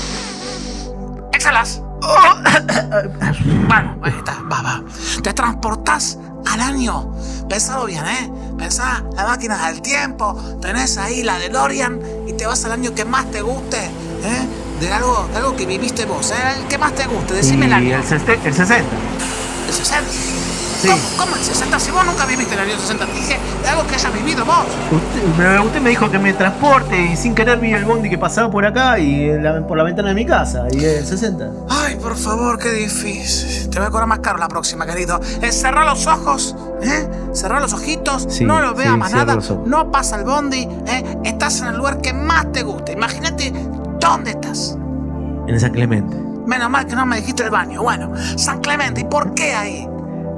[1.33, 1.81] exhalás.
[3.67, 4.83] Bueno, ahí está, va, va.
[5.21, 7.13] Te transportás al año.
[7.49, 8.31] Pensado bien, ¿eh?
[8.57, 13.05] Pensá la máquina del tiempo, tenés ahí la DeLorean y te vas al año que
[13.05, 14.47] más te guste, ¿eh?
[14.81, 16.35] De algo, de algo que viviste vos, ¿eh?
[16.59, 17.95] El que más te guste, decime el año.
[17.95, 18.85] el, el 60.
[19.67, 20.09] ¿El 60?
[20.81, 20.87] Sí.
[20.89, 21.79] ¿Cómo, ¿Cómo el 60?
[21.79, 24.65] Si vos nunca viviste el año 60, te dije algo que hayas vivido vos.
[24.91, 28.17] Usted, me- usted me dijo que me transporte y sin querer vi el bondi que
[28.17, 30.65] pasaba por acá y en la- por la ventana de mi casa.
[30.71, 31.49] Y el 60.
[31.69, 33.69] Ay, por favor, qué difícil.
[33.71, 35.19] Te voy a cobrar más caro la próxima, querido.
[35.41, 37.09] Eh, cerrá los ojos, ¿eh?
[37.33, 41.17] Cerrá los ojitos, Sí, no lo veas sí, más nada, no pasa el bondi, ¿eh?
[41.23, 42.91] Estás en el lugar que más te guste.
[42.93, 43.51] Imagínate
[43.99, 44.77] dónde estás.
[45.47, 46.15] En San Clemente.
[46.45, 47.81] Menos mal que no me dijiste el baño.
[47.81, 49.87] Bueno, San Clemente, ¿y por qué ahí?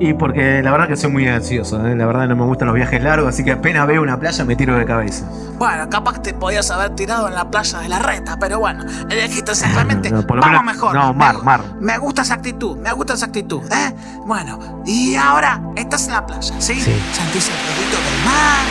[0.01, 1.93] Y porque la verdad que soy muy ansioso, ¿eh?
[1.95, 4.55] la verdad no me gustan los viajes largos, así que apenas veo una playa me
[4.55, 5.25] tiro de cabeza.
[5.57, 9.53] Bueno, capaz te podías haber tirado en la playa de la reta, pero bueno, elegiste
[9.55, 10.09] San Clemente.
[10.09, 10.93] No, por lo Vamos menos- mejor.
[10.95, 11.62] no, mar, me, mar.
[11.81, 13.93] Me gusta esa actitud, me gusta esa actitud, ¿eh?
[14.25, 16.75] Bueno, y ahora estás en la playa, ¿sí?
[16.75, 16.95] Sí.
[17.12, 18.65] Sentís el ruido del mar,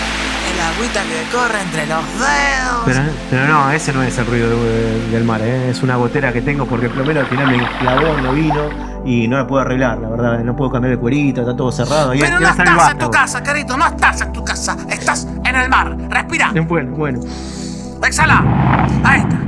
[0.54, 2.82] el agüita que corre entre los dedos.
[2.86, 5.68] Pero, pero no, ese no es el ruido de- del mar, ¿eh?
[5.68, 9.26] es una gotera que tengo porque el plomero al final me clavó, no vino y
[9.26, 12.12] no la puedo arreglar, la verdad, no puedo cambiar el cuerito, está todo cerrado.
[12.18, 15.68] Pero no estás en tu casa, querido, no estás en tu casa, estás en el
[15.70, 15.96] mar.
[16.10, 17.20] Respira, Bueno, bueno.
[18.04, 18.44] exhala.
[19.04, 19.38] Ahí está.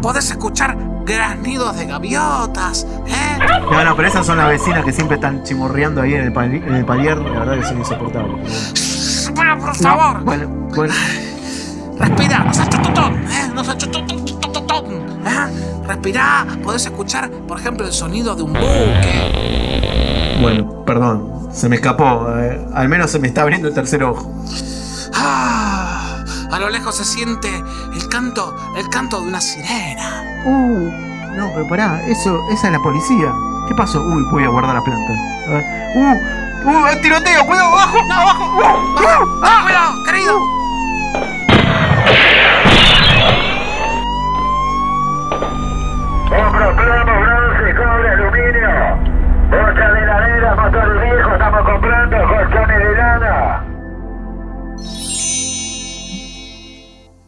[0.00, 3.38] Podés escuchar graznidos de gaviotas, ¿eh?
[3.70, 6.62] No, no, pero esas son las vecinas que siempre están chimorreando ahí en el, pali-
[6.64, 9.30] en el palier, la verdad que son insoportables.
[9.34, 10.24] Bueno, por No, favor.
[10.24, 10.94] bueno, bueno.
[11.98, 13.50] Respira, no seas chototón, ¿eh?
[13.54, 13.76] No seas
[14.70, 15.82] chototón, ¿eh?
[15.86, 20.38] Respirá, podés escuchar, por ejemplo, el sonido de un buque.
[20.40, 22.26] Bueno, perdón, se me escapó.
[22.38, 24.32] eh, al menos se me está abriendo el tercer ojo.
[25.14, 27.48] Ah, a lo lejos se siente
[27.94, 30.22] el canto, el canto de una sirena.
[30.46, 30.90] Uh,
[31.36, 33.32] no, pero pará, eso, esa es la policía.
[33.68, 34.00] ¿Qué pasó?
[34.00, 35.12] Uy, voy a guardar la planta.
[35.94, 36.14] Uh,
[36.68, 38.44] uh, tiroteo, cuidado, abajo, abajo.
[38.44, 38.60] Uh,
[39.00, 40.59] uh, ¡Ah, cuidado, querido!
[50.70, 53.66] Motor viejo, estamos comprando colchones de lana.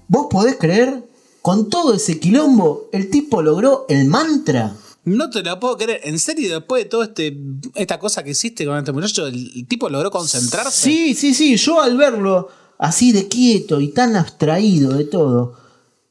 [0.09, 1.09] ¿Vos podés creer?
[1.41, 4.75] Con todo ese quilombo, el tipo logró el mantra.
[5.05, 6.01] No te lo puedo creer.
[6.05, 7.37] En serio, después de toda este,
[7.75, 10.71] esta cosa que hiciste con este muchacho, el, el tipo logró concentrarse.
[10.71, 15.57] Sí, sí, sí, yo al verlo así de quieto y tan abstraído de todo,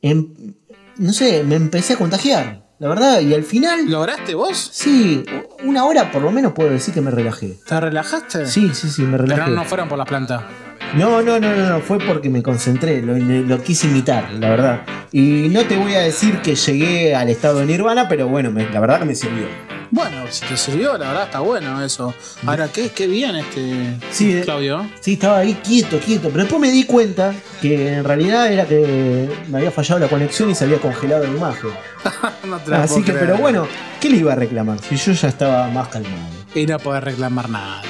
[0.01, 0.33] em-
[0.97, 4.57] no sé, me empecé a contagiar, la verdad, y al final, ¿Lograste vos?
[4.73, 5.23] sí,
[5.63, 7.59] una hora por lo menos puedo decir que me relajé.
[7.63, 8.47] ¿Te relajaste?
[8.47, 9.43] Sí, sí, sí, me relajé.
[9.43, 10.41] Pero no fueron por las plantas.
[10.95, 14.81] No, no, no, no, no, fue porque me concentré, lo, lo quise imitar, la verdad.
[15.13, 18.69] Y no te voy a decir que llegué al estado de Nirvana, pero bueno, me-
[18.69, 19.45] la verdad que me sirvió.
[19.89, 22.13] Bueno, si te sirvió, la verdad está bueno eso.
[22.45, 24.85] Ahora, qué, qué bien este Sí, eh, Claudio.
[25.01, 26.29] Sí, estaba ahí quieto, quieto.
[26.29, 30.49] Pero después me di cuenta que en realidad era que me había fallado la conexión
[30.49, 31.71] y se había congelado la imagen.
[32.47, 33.27] No te la Así puedo que, creer.
[33.27, 33.67] pero bueno,
[33.99, 34.79] ¿qué le iba a reclamar?
[34.79, 36.15] Si yo ya estaba más calmado.
[36.55, 37.81] Y no podés reclamar nada.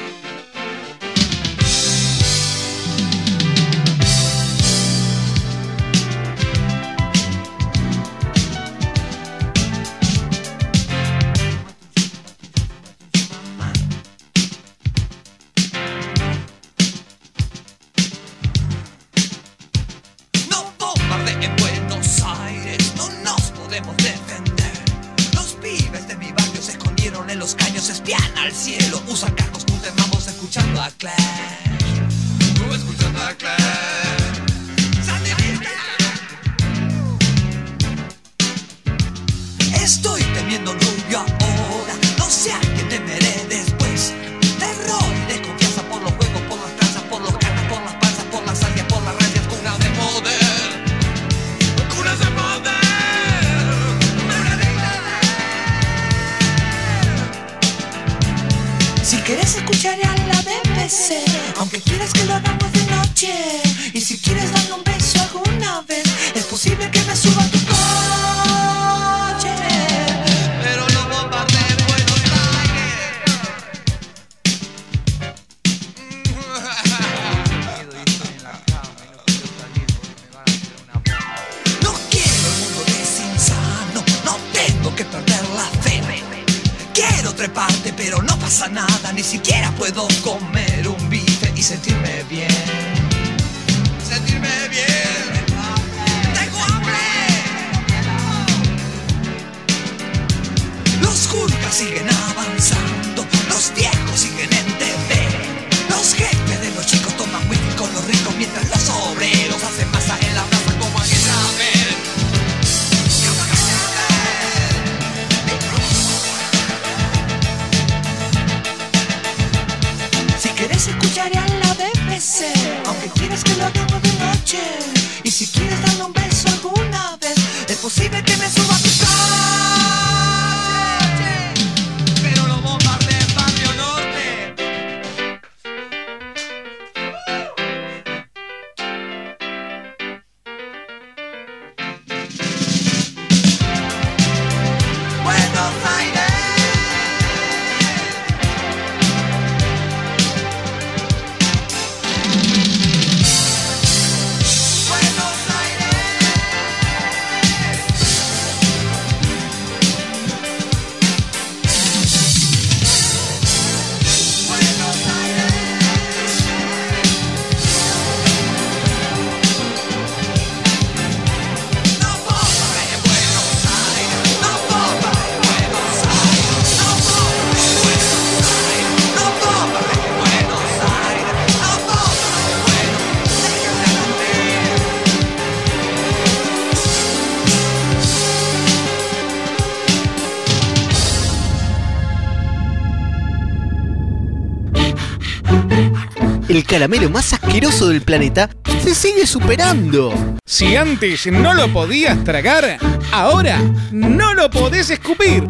[196.71, 198.49] Caramelo más asqueroso del planeta
[198.81, 200.13] se sigue superando.
[200.45, 202.77] Si antes no lo podías tragar,
[203.11, 203.59] ahora
[203.91, 205.45] no lo podés escupir.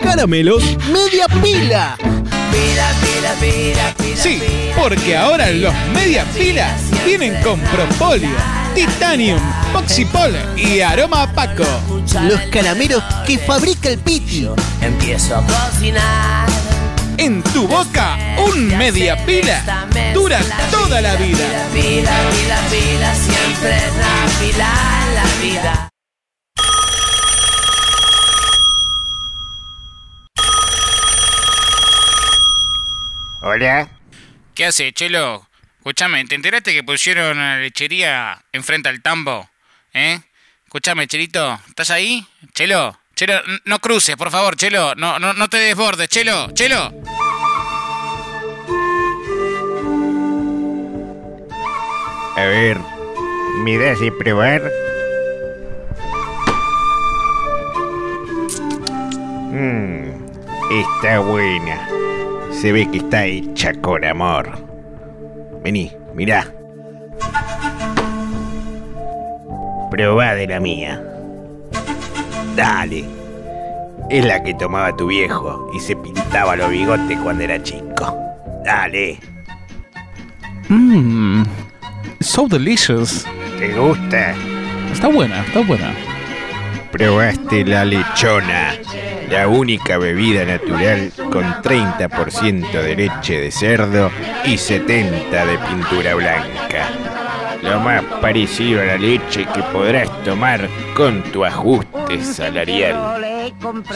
[0.00, 1.96] Caramelos media pila.
[1.96, 4.16] Pila, pila, pila, pila.
[4.16, 4.42] Sí,
[4.76, 8.36] porque ahora los media pila vienen con propóleo,
[8.74, 9.38] titanium,
[9.76, 11.64] oxipol y aroma Paco.
[12.28, 14.48] Los caramelos que fabrica el Piti.
[14.80, 16.63] Empiezo a cocinar.
[17.16, 20.40] En tu boca, un media pila dura
[20.70, 21.68] toda la vida.
[21.72, 24.68] Pila, pila, pila, siempre la pila
[25.06, 25.88] en la vida.
[33.42, 33.88] Hola.
[34.54, 35.46] ¿Qué hace, Chelo?
[35.78, 39.48] Escúchame, ¿te enteraste que pusieron una lechería enfrente al tambo?
[39.92, 40.20] ¿Eh?
[40.64, 42.26] Escúchame, Chelito, ¿estás ahí?
[42.54, 43.34] Chelo, Chelo,
[43.64, 44.94] no cruces, por favor, Chelo.
[44.96, 46.92] No, no, no te desbordes, Chelo, Chelo.
[52.36, 52.76] A ver,
[53.62, 54.62] miras y probar.
[59.52, 60.10] Mmm,
[60.72, 61.88] está buena.
[62.50, 64.58] Se ve que está hecha con amor.
[65.62, 66.52] Vení, mirá.
[69.92, 71.13] Probá de la mía.
[72.54, 73.04] Dale.
[74.10, 78.16] Es la que tomaba tu viejo y se pintaba los bigotes cuando era chico.
[78.64, 79.18] Dale.
[80.68, 81.42] Mmm.
[82.20, 83.26] So delicious.
[83.58, 84.34] ¿Te gusta?
[84.92, 85.92] Está buena, está buena.
[86.92, 88.74] Probaste la lechona,
[89.28, 94.10] la única bebida natural con 30% de leche de cerdo
[94.44, 97.13] y 70% de pintura blanca.
[97.64, 103.42] Lo más parecido a la leche que podrás tomar con tu ajuste salarial.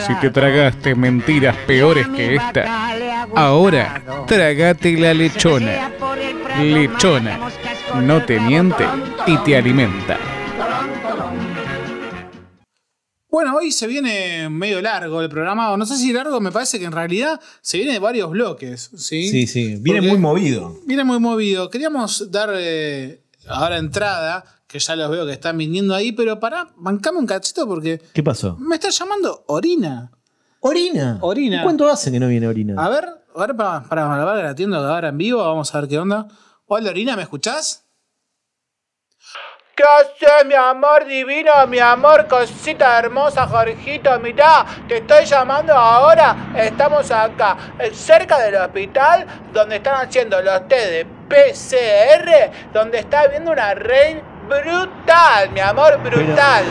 [0.07, 5.91] Si te tragaste mentiras peores que esta, ahora trágate la lechona.
[6.59, 7.39] Lechona.
[8.01, 8.85] No te miente
[9.27, 10.17] y te alimenta.
[13.29, 16.79] Bueno, hoy se viene medio largo el programa, o no sé si largo, me parece
[16.79, 19.29] que en realidad se viene de varios bloques, ¿sí?
[19.29, 20.75] Sí, sí, viene Porque muy movido.
[20.87, 21.69] Viene muy movido.
[21.69, 26.69] Queríamos dar eh, ahora entrada, que ya los veo que están viniendo ahí, pero para,
[26.77, 28.55] bancame un cachito porque ¿Qué pasó?
[28.59, 30.11] me está llamando Orina.
[30.61, 31.17] ¿Orina?
[31.21, 31.61] Orina.
[31.61, 32.75] ¿Y ¿Cuánto hace que no viene Orina?
[32.83, 35.89] A ver, a ver, para, para, para ver gratiendo ahora en vivo, vamos a ver
[35.89, 36.27] qué onda.
[36.67, 37.85] Hola Orina, ¿me escuchás?
[39.79, 44.19] ¿Qué haces, mi amor divino, mi amor, cosita hermosa, Jorgito?
[44.19, 46.51] Mirá, te estoy llamando ahora.
[46.53, 53.21] Estamos acá, eh, cerca del hospital, donde están haciendo los test de PCR, donde está
[53.21, 54.17] habiendo una red
[54.49, 56.65] brutal, mi amor, brutal.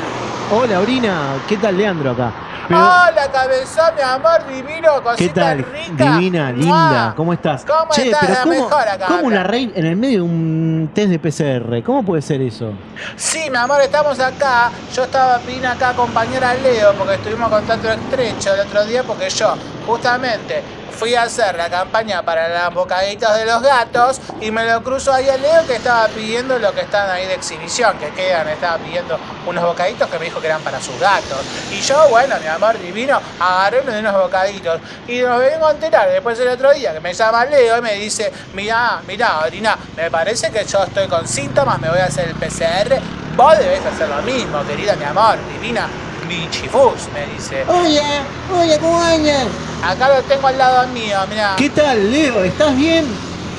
[0.53, 1.43] Hola, Orina.
[1.49, 2.31] ¿Qué tal, Leandro acá?
[2.69, 5.59] Pero- Hola, cabezón, mi amor divino, cosita ¿Qué tal?
[5.73, 6.05] rica.
[6.13, 7.65] Divina, linda, ¿cómo estás?
[7.65, 8.21] ¿Cómo che, estás?
[8.21, 9.27] pero La ¿cómo, mejor acá, ¿cómo acá.
[9.27, 11.83] una rey en el medio de un test de PCR?
[11.83, 12.73] ¿Cómo puede ser eso?
[13.17, 14.71] Sí, mi amor, estamos acá.
[14.95, 18.85] Yo estaba, vine acá a acompañar a Leo porque estuvimos en contacto estrecho el otro
[18.85, 19.55] día porque yo,
[19.87, 20.63] justamente,
[20.99, 25.13] fui a hacer la campaña para las bocaditas de los gatos y me lo cruzo
[25.13, 28.79] ahí a Leo que estaba pidiendo lo que están ahí de exhibición, que quedan, estaba
[28.79, 31.39] pidiendo unos bocaditos que me dijo que eran para sus gatos.
[31.71, 35.71] Y yo, bueno, mi amor divino, agarré uno de unos bocaditos y nos vengo a
[35.71, 39.79] enterar después el otro día que me llama Leo y me dice, mira, mira, Orina,
[39.97, 43.01] me parece que yo estoy con síntomas, me voy a hacer el PCR,
[43.37, 45.87] vos debés hacer lo mismo, querida mi amor, divina.
[46.29, 47.65] Bichifus, me dice.
[47.67, 48.23] Hola,
[48.55, 49.49] hola, ¿cómo andan?
[49.83, 51.55] Acá lo tengo al lado mío, mira.
[51.57, 52.45] ¿Qué tal, Leo?
[52.45, 53.07] ¿Estás bien?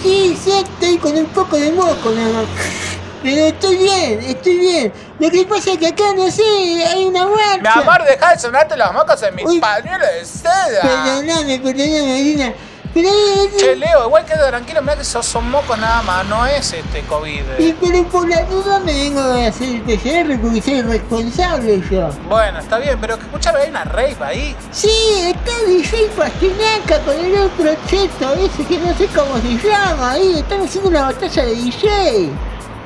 [0.04, 2.46] Sí, sí, estoy con un poco de moco nada.
[3.24, 4.94] Pero estoy bien, estoy bien.
[5.18, 6.44] Lo que pasa es que acá, no sé,
[6.86, 7.76] hay una marcha.
[7.76, 10.82] Mi amor, deja de sonarte los mocos en mi pañuelo de seda.
[10.82, 12.54] Perdóname, perdóname, Marina.
[13.06, 16.74] Eh, Che, Leo, igual queda tranquilo, mira que sos son mocos nada más, no es
[16.74, 17.44] este COVID.
[17.60, 22.10] y- pero por la duda me vengo a hacer el PCR porque soy responsable yo.
[22.28, 24.56] Bueno, está bien, pero que escúchame, hay una rave ahí.
[24.72, 24.90] Sí,
[25.26, 30.40] está DJ Pastinaca con el otro cheto ese que no sé cómo se llama ahí.
[30.40, 32.30] Están haciendo una batalla de DJ.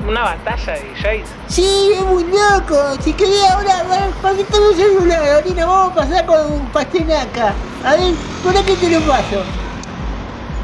[0.06, 1.28] Una batalla de DJs.
[1.48, 2.76] Sí, es muy loco.
[3.02, 3.82] Si querés ahora,
[4.20, 5.28] ¿para qué tengo el celular?
[5.36, 7.54] Ahorita vamos a pasar con Pastinaca.
[7.84, 8.12] A ver,
[8.42, 9.42] ¿por qué te lo paso?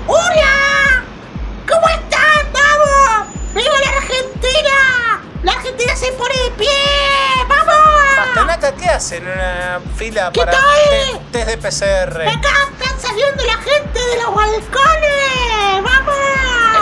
[0.07, 1.05] ¡Hola!
[1.69, 2.53] ¿Cómo están?
[2.53, 3.29] ¡Vamos!
[3.55, 5.21] ¡Viva la Argentina!
[5.43, 6.69] ¡La Argentina se pone de pie!
[7.49, 7.75] ¡Vamos!
[8.17, 10.61] Pastanaca, ¿qué hacen en una fila para tal?
[11.33, 12.29] te- test de PCR?
[12.29, 15.83] ¡Acá están saliendo la gente de los balcones!
[15.83, 16.15] ¡Vamos!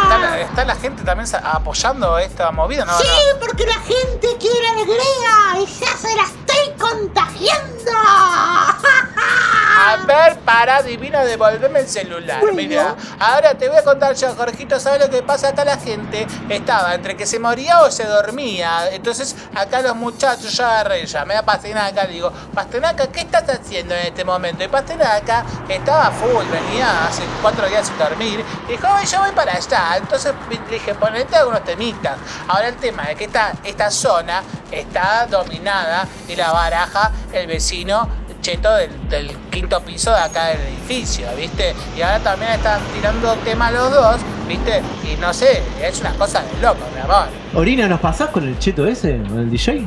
[0.02, 2.84] ¿Está la, está la gente también sa- apoyando esta movida?
[2.84, 3.40] No, sí, no.
[3.40, 7.92] porque la gente quiere alegría y ya se la estoy contagiando.
[9.80, 12.42] A ver, para, divino, devolveme el celular.
[12.52, 15.50] Mira, ahora te voy a contar yo, Jorgito, ¿sabes lo que pasa?
[15.50, 18.90] Acá la gente estaba entre que se moría o se dormía.
[18.90, 23.94] Entonces, acá los muchachos, yo agarré, llamé a Pastenaca, le digo, Pastenaca, ¿qué estás haciendo
[23.94, 24.64] en este momento?
[24.64, 28.44] Y Pastenaca estaba full, venía hace cuatro días sin dormir.
[28.66, 29.96] Y dijo, "Ay, yo voy para allá.
[29.96, 32.16] Entonces le dije, ponete algunos temitas.
[32.48, 38.08] Ahora el tema es que esta, esta zona está dominada y la baraja el vecino
[38.40, 41.74] cheto del, del quinto piso de acá del edificio, ¿viste?
[41.96, 44.16] Y ahora también están tirando tema los dos,
[44.46, 44.82] ¿viste?
[45.04, 47.28] Y no sé, es una cosa de loco, mi amor.
[47.54, 49.18] Orina, ¿nos pasás con el cheto ese?
[49.28, 49.86] ¿Con el DJ?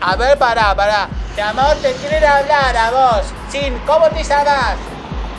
[0.00, 1.08] A ver, pará, pará.
[1.34, 3.26] Mi amor, te quieren hablar a vos.
[3.50, 4.76] Sin, ¿cómo te llamas?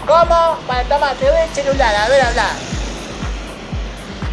[0.06, 0.58] ¿Cómo?
[0.66, 2.48] Bueno, toma, te doy el celular, a ver, habla.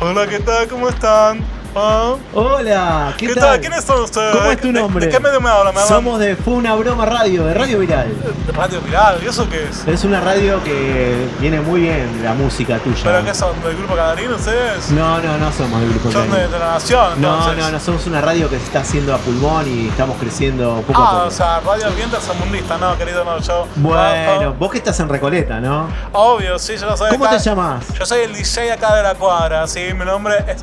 [0.01, 0.69] Hola, ¿qué tal?
[0.69, 1.54] ¿Cómo están?
[1.77, 2.15] ¿Ah?
[2.33, 3.61] Hola, ¿qué, ¿Qué tal?
[3.61, 4.37] ¿Quiénes son ustedes?
[4.37, 5.07] ¿Cómo es tu ¿De- nombre?
[5.07, 5.75] de qué medio me hablan?
[5.75, 5.89] ¿Me hablan?
[5.89, 8.15] Somos de Fue una broma radio, de Radio Viral.
[8.55, 9.85] Radio Viral, ¿y eso qué es?
[9.89, 13.01] Es una radio que viene muy bien la música tuya.
[13.03, 13.61] ¿Pero qué son?
[13.65, 14.89] ¿Del grupo Canarín ustedes?
[14.93, 17.65] No, no, no somos del grupo Son de, la Nación, No, entonces.
[17.65, 21.03] no, no, somos una radio que se está haciendo a pulmón y estamos creciendo poco
[21.03, 21.27] a Ah, poco.
[21.27, 23.67] o sea, Radio Ambiente Mundista, no, querido, no, yo.
[23.75, 25.89] Bueno, vos que estás en Recoleta, ¿no?
[26.13, 27.11] Obvio, sí, yo lo soy.
[27.11, 27.37] ¿Cómo acá.
[27.39, 27.85] te llamas?
[27.99, 30.63] Yo soy el DJ acá de la cuadra, sí, mi nombre es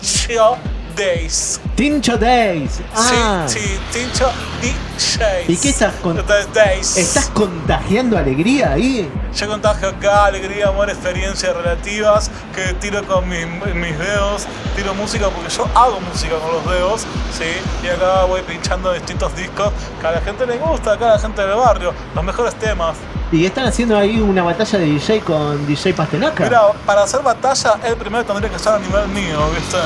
[0.00, 0.56] Tincho
[0.96, 1.60] Days.
[1.76, 2.80] Tincho Days.
[2.94, 3.44] Ah.
[3.46, 4.30] Sí, sí, Tincho
[4.60, 5.48] DJs.
[5.48, 6.16] ¿Y qué estás con-
[6.52, 6.96] Days.
[6.96, 9.08] ¿Estás contagiando alegría ahí?
[9.34, 14.46] Yo contagio acá alegría, amor, experiencias relativas que tiro con mis, mis dedos,
[14.76, 17.02] tiro música porque yo hago música con los dedos,
[17.38, 17.44] ¿sí?
[17.84, 21.18] Y acá voy pinchando distintos discos que a la gente le gusta, acá a la
[21.18, 22.96] gente del barrio, los mejores temas.
[23.32, 26.42] ¿Y están haciendo ahí una batalla de DJ con DJ Pastenaca?
[26.42, 29.76] Mira, para hacer batalla, el primero tendría que estar a nivel mío, ¿viste?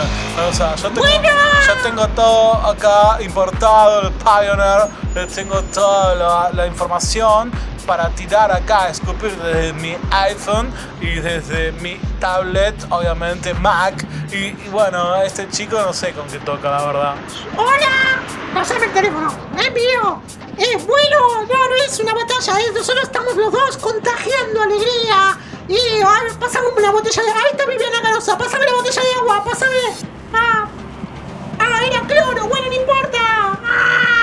[0.49, 6.51] O sea, yo tengo, yo tengo todo acá importado, el Pioneer, eh, tengo toda la,
[6.55, 7.53] la información
[7.85, 13.95] para tirar acá, escupir desde mi iPhone y desde mi tablet, obviamente Mac.
[14.33, 17.15] Y, bueno, este chico no sé con qué toca, la verdad.
[17.57, 18.23] ¡Hola!
[18.53, 19.33] Pásame el teléfono.
[19.59, 20.23] ¡Es mío!
[20.57, 21.19] ¡Es bueno!
[21.43, 25.39] No, no es una batalla, es nosotros estamos los dos contagiando alegría.
[25.69, 29.45] Y a pásame una botella de Ahí está Viviana Canosa, pásame la botella de agua,
[29.45, 29.77] pásame.
[30.33, 30.67] Ah,
[31.59, 33.19] ah, era cloro, bueno, no importa.
[33.65, 34.14] ¡Ah!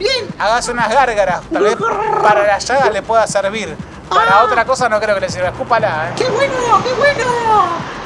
[0.00, 0.26] Bien.
[0.38, 1.76] Hagas unas gárgaras, tal vez
[2.22, 3.76] para la llaga le pueda servir.
[4.08, 5.48] Para otra cosa no creo que le sirva.
[5.48, 6.12] Escúpala, ¿eh?
[6.16, 6.82] ¡Qué bueno!
[6.82, 7.24] ¡Qué bueno!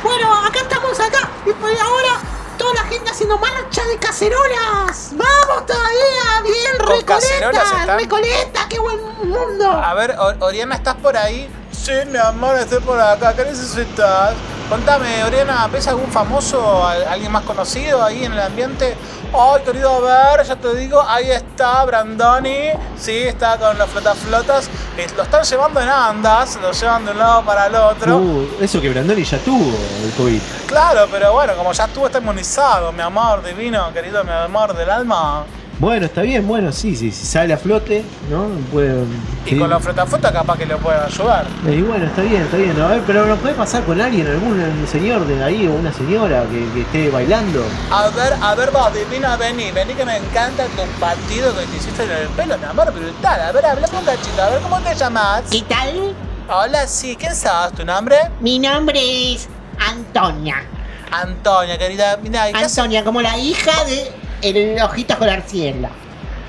[0.02, 1.28] Bueno, acá estamos acá.
[1.46, 2.18] Y pues ahora
[2.58, 5.12] toda la gente haciendo marcha de cacerolas.
[5.12, 6.42] ¡Vamos todavía!
[6.42, 7.62] ¡Bien, Recoleta!
[7.62, 7.98] están?
[7.98, 8.68] ¡Recoleta!
[8.68, 9.70] ¡Qué buen mundo!
[9.70, 11.48] A ver, Oriana, ¿estás por ahí?
[11.70, 13.34] Sí, mi amor, estoy por acá.
[13.34, 14.34] ¿Qué necesitas?
[14.68, 18.96] Contame, Oriana, ¿ves algún famoso, al- alguien más conocido ahí en el ambiente?
[19.36, 22.70] Ay, querido, a ver, ya te digo, ahí está Brandoni.
[22.96, 24.70] Sí, está con las flotas flotas.
[24.96, 28.16] Eh, Lo están llevando en andas, lo llevan de un lado para el otro.
[28.16, 30.40] Uh, eso que Brandoni ya tuvo el COVID.
[30.68, 34.88] Claro, pero bueno, como ya estuvo, está inmunizado, mi amor divino, querido, mi amor del
[34.88, 35.44] alma.
[35.80, 38.46] Bueno, está bien, bueno, sí, sí, si sale a flote, ¿no?
[38.70, 39.04] Puede.
[39.44, 39.58] Y sí.
[39.58, 41.46] con los flotaflota capaz que lo pueden ayudar.
[41.66, 42.80] Eh, Y bueno, está bien, está bien.
[42.80, 46.44] A ver, pero ¿nos puede pasar con alguien, algún señor de ahí o una señora
[46.44, 47.64] que, que esté bailando?
[47.90, 51.76] A ver, a ver vos, divina, vení, vení que me encanta tu partido que te
[51.76, 53.40] hiciste en el pelo, mi amor, brutal.
[53.40, 55.42] A ver, habla con cachito, a ver cómo te llamas.
[55.50, 56.14] ¿Qué tal?
[56.48, 57.72] Hola, sí, ¿quién sos?
[57.74, 58.16] ¿Tu nombre?
[58.40, 59.48] Mi nombre es
[59.80, 60.62] Antonia.
[61.10, 62.78] Antonia, querida, mirá, ¿y qué haces?
[62.78, 64.10] Antonia, como la hija de
[64.44, 65.88] el Ojitos con Arciela.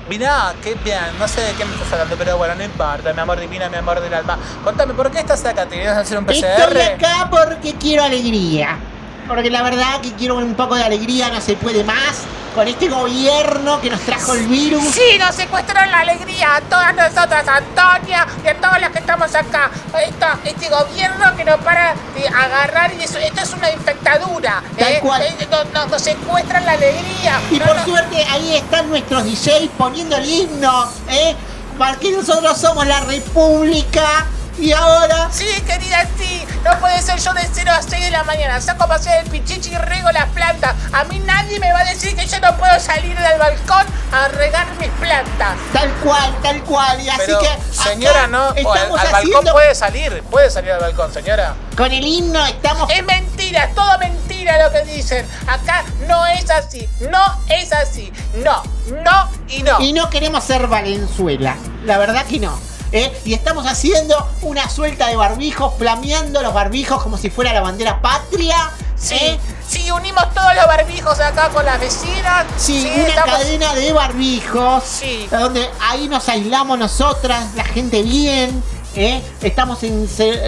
[0.08, 3.20] Mirá, qué bien, no sé de qué me estás hablando, pero bueno, no importa, mi
[3.20, 4.38] amor divina, mi amor del alma.
[4.62, 5.66] Contame, ¿por qué estás acá?
[5.66, 6.44] ¿Te vienes a hacer un PCR?
[6.44, 8.78] Estoy acá porque quiero alegría.
[9.26, 12.22] Porque la verdad que quiero un poco de alegría, no se puede más.
[12.54, 14.82] Con este gobierno que nos trajo el virus.
[14.86, 18.98] Sí, nos secuestraron la alegría a todas nosotras, a Antonia y a todos los que
[18.98, 19.70] estamos acá.
[20.02, 24.62] Esto, este gobierno que nos para de agarrar y eso, esto es una infectadura.
[24.78, 25.00] Tal ¿eh?
[25.02, 25.20] cual.
[25.20, 27.40] Eh, Nos, secuestran la alegría.
[27.50, 31.36] Y No, por suerte ahí están nuestros DJs poniendo el himno, ¿eh?
[31.76, 34.26] Porque nosotros somos la República.
[34.58, 35.28] Y ahora.
[35.30, 36.44] Sí, querida, sí.
[36.64, 38.60] No puede ser yo de 0 a 6 de la mañana.
[38.60, 40.74] Saco a pasear el pichichi y riego las plantas.
[40.92, 44.28] A mí nadie me va a decir que yo no puedo salir del balcón a
[44.28, 45.56] regar mis plantas.
[45.72, 47.00] Tal cual, tal cual.
[47.00, 47.48] Y así Pero, que.
[47.70, 49.52] señora, acá no, al, Estamos al balcón haciendo.
[49.52, 51.54] puede salir, puede salir al balcón, señora.
[51.76, 52.90] Con el himno estamos.
[52.90, 55.26] Es mentira, es todo mentira lo que dicen.
[55.46, 58.10] Acá no es así, no es así.
[58.42, 58.62] No,
[59.04, 59.80] no y no.
[59.80, 61.56] Y no queremos ser Valenzuela.
[61.84, 62.58] La verdad que no.
[62.96, 63.20] ¿Eh?
[63.24, 68.00] Y estamos haciendo una suelta de barbijos, flameando los barbijos como si fuera la bandera
[68.00, 68.70] patria.
[68.96, 69.38] Sí, ¿eh?
[69.68, 72.46] sí, unimos todos los barbijos acá con las vecinas.
[72.56, 74.84] Sí, Sí, una estamos- cadena de barbijos.
[74.84, 75.28] Sí.
[75.30, 78.62] Donde ahí nos aislamos nosotras, la gente bien.
[78.96, 79.22] ¿Eh?
[79.42, 79.78] Estamos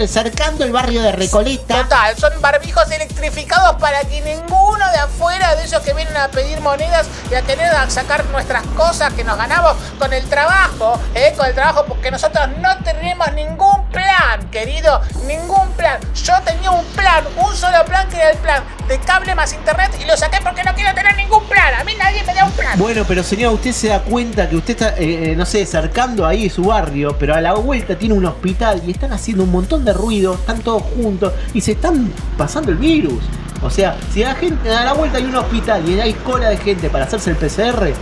[0.07, 1.83] cercando el barrio de Recoleta.
[1.83, 6.59] Total, son barbijos electrificados para que ninguno de afuera de esos que vienen a pedir
[6.61, 11.33] monedas y a querer a sacar nuestras cosas que nos ganamos con el trabajo, ¿eh?
[11.37, 15.99] con el trabajo, porque nosotros no tenemos ningún plan, querido, ningún plan.
[16.23, 19.91] Yo tenía un plan, un solo plan que era el plan de cable más internet
[20.01, 21.75] y lo saqué porque no quiero tener ningún plan.
[21.79, 22.77] A mí nadie me da un plan.
[22.77, 26.25] Bueno, pero señora, usted se da cuenta que usted está, eh, eh, no sé, cercando
[26.25, 29.85] ahí su barrio, pero a la vuelta tiene un hospital y están haciendo un montón
[29.85, 33.23] de ruido, están todos juntos y se están pasando el virus.
[33.61, 36.49] O sea, si a la, gente, a la vuelta hay un hospital y hay cola
[36.49, 37.93] de gente para hacerse el PCR,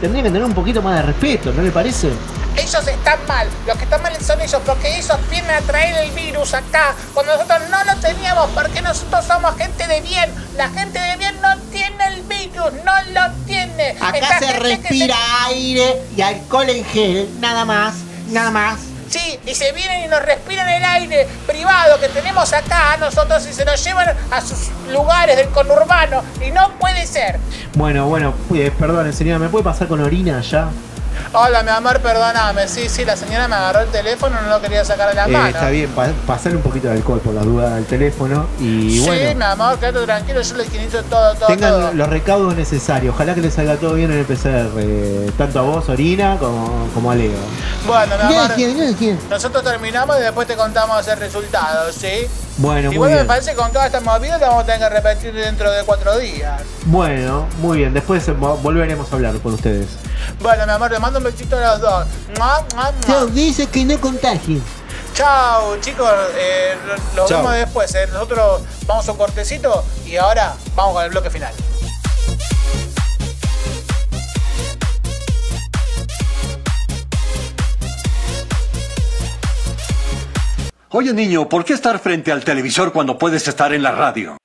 [0.00, 2.10] tendría que tener un poquito más de respeto, ¿no le parece?
[2.56, 6.10] Ellos están mal, los que están mal son ellos, porque ellos vienen a traer el
[6.12, 10.30] virus acá, cuando nosotros no lo teníamos, porque nosotros somos gente de bien.
[10.56, 13.96] La gente de bien no tiene el virus, no lo tiene.
[14.00, 17.40] Acá Esta se respira aire y alcohol en gel.
[17.40, 17.94] Nada más,
[18.28, 18.80] nada más.
[19.10, 23.52] Sí, y se vienen y nos respiran el aire privado que tenemos acá nosotros y
[23.52, 26.22] se nos llevan a sus lugares del conurbano.
[26.46, 27.40] Y no puede ser.
[27.74, 30.68] Bueno, bueno, eh, perdone señora, ¿me puede pasar con orina ya?
[31.32, 32.66] Hola, mi amor, perdóname.
[32.68, 35.32] Sí, sí, la señora me agarró el teléfono, no lo quería sacar de la Eh,
[35.32, 35.46] mano.
[35.48, 39.06] está bien, pa- pasarle un poquito de alcohol por la duda al teléfono y sí,
[39.06, 41.92] bueno, mi amor, quédate tranquilo, yo le higienizo todo, todo, tengan todo.
[41.92, 43.14] los recaudos necesarios.
[43.14, 46.88] Ojalá que les salga todo bien en el PCR, eh, tanto a vos, Orina, como,
[46.94, 47.30] como a Leo.
[47.86, 49.18] Bueno, mi amor, Gracias, gracias.
[49.30, 52.26] nosotros terminamos y después te contamos el resultado, ¿sí?
[52.60, 53.26] Bueno, muy Igual me bien.
[53.26, 56.18] parece que con toda esta movida la vamos a tener que repetir dentro de cuatro
[56.18, 56.60] días.
[56.84, 57.94] Bueno, muy bien.
[57.94, 59.86] Después vo- volveremos a hablar con ustedes.
[60.40, 62.06] Bueno, mi amor, le mando un besito a los dos.
[62.38, 62.92] Mua, mua, mua.
[63.06, 64.62] Chao, dice que no contagien.
[65.14, 66.74] Chao, chicos, eh,
[67.16, 67.38] los Chao.
[67.38, 67.94] vemos después.
[67.94, 68.06] eh.
[68.12, 71.52] Nosotros vamos a un cortecito y ahora vamos con el bloque final.
[80.92, 84.36] Oye niño, ¿por qué estar frente al televisor cuando puedes estar en la radio?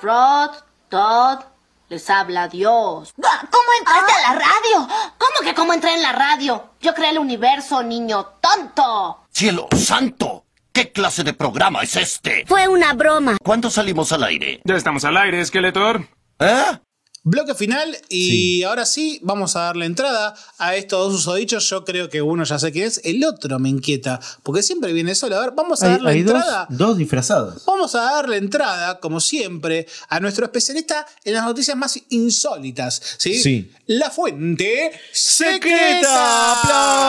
[0.00, 0.50] Rod,
[0.88, 1.40] Todd,
[1.88, 3.12] les habla Dios.
[3.16, 4.88] ¿Cómo entraste a la radio?
[5.18, 6.70] ¿Cómo que cómo entré en la radio?
[6.80, 9.24] Yo creé el universo, niño tonto.
[9.32, 10.44] ¡Cielo santo!
[10.72, 12.44] ¿Qué clase de programa es este?
[12.46, 13.38] Fue una broma.
[13.42, 14.60] ¿Cuándo salimos al aire?
[14.62, 16.06] Ya estamos al aire, Skeletor.
[16.38, 16.78] ¿Eh?
[17.22, 21.68] Bloque final y ahora sí vamos a darle entrada a estos dos usodichos.
[21.68, 25.14] Yo creo que uno ya sé quién es, el otro me inquieta, porque siempre viene
[25.14, 25.36] solo.
[25.36, 26.66] A ver, vamos a Hay, darle hay entrada.
[26.70, 27.62] dos disfrazados.
[27.66, 33.02] Vamos a darle entrada, como siempre, a nuestro especialista en las noticias más insólitas.
[33.18, 33.42] ¿Sí?
[33.42, 33.70] Sí.
[33.86, 36.52] La fuente Secreta.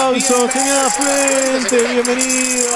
[0.10, 2.68] Aplausos, señora Fuente, bienvenido.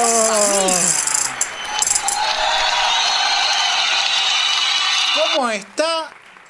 [5.36, 5.95] ¿Cómo está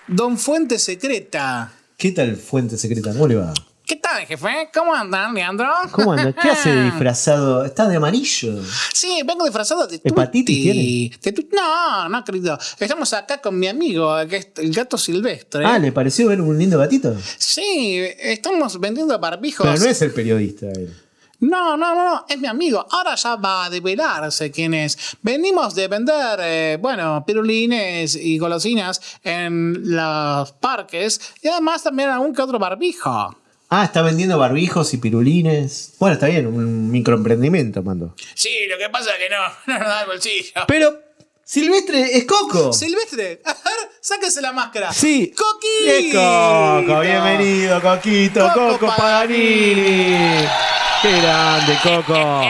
[0.08, 1.72] Don Fuente Secreta?
[1.98, 3.12] ¿Qué tal Fuente Secreta?
[3.12, 3.54] ¿Cómo le va?
[3.86, 4.70] ¿Qué tal, jefe?
[4.74, 5.68] ¿Cómo andan, Leandro?
[5.92, 6.34] ¿Cómo anda?
[6.34, 7.64] ¿Qué hace disfrazado?
[7.66, 8.60] Está de amarillo.
[8.94, 10.62] Sí, vengo disfrazado de ¿Hepatitis Tutti.
[10.64, 11.18] tiene?
[11.22, 11.56] De Tutti.
[11.56, 12.58] No, no, querido.
[12.80, 15.64] Estamos acá con mi amigo, que es el gato silvestre.
[15.66, 17.16] Ah, ¿le pareció ver un lindo gatito?
[17.38, 19.68] Sí, estamos vendiendo barbijos.
[19.68, 20.92] Pero no es el periodista él.
[21.40, 22.86] No, no, no, no, es mi amigo.
[22.92, 25.18] Ahora ya va a develarse quién es.
[25.22, 32.34] Venimos de vender, eh, bueno, pirulines y golosinas en los parques y además también algún
[32.34, 33.36] que otro barbijo.
[33.70, 35.96] Ah, está vendiendo barbijos y pirulines.
[36.00, 38.14] Bueno, está bien, un microemprendimiento, mando.
[38.36, 39.42] Sí, lo que pasa es que no,
[39.74, 40.62] no nos da el bolsillo.
[40.68, 41.05] Pero
[41.48, 42.74] Silvestre es Coco.
[42.74, 44.92] Silvestre, a ver, sáquese la máscara.
[44.92, 45.32] Sí.
[45.38, 45.92] ¡Coquito!
[45.92, 50.48] Es Coco, bienvenido, Coquito, Coco Coco, Paganini.
[51.04, 52.42] Qué grande, Coco.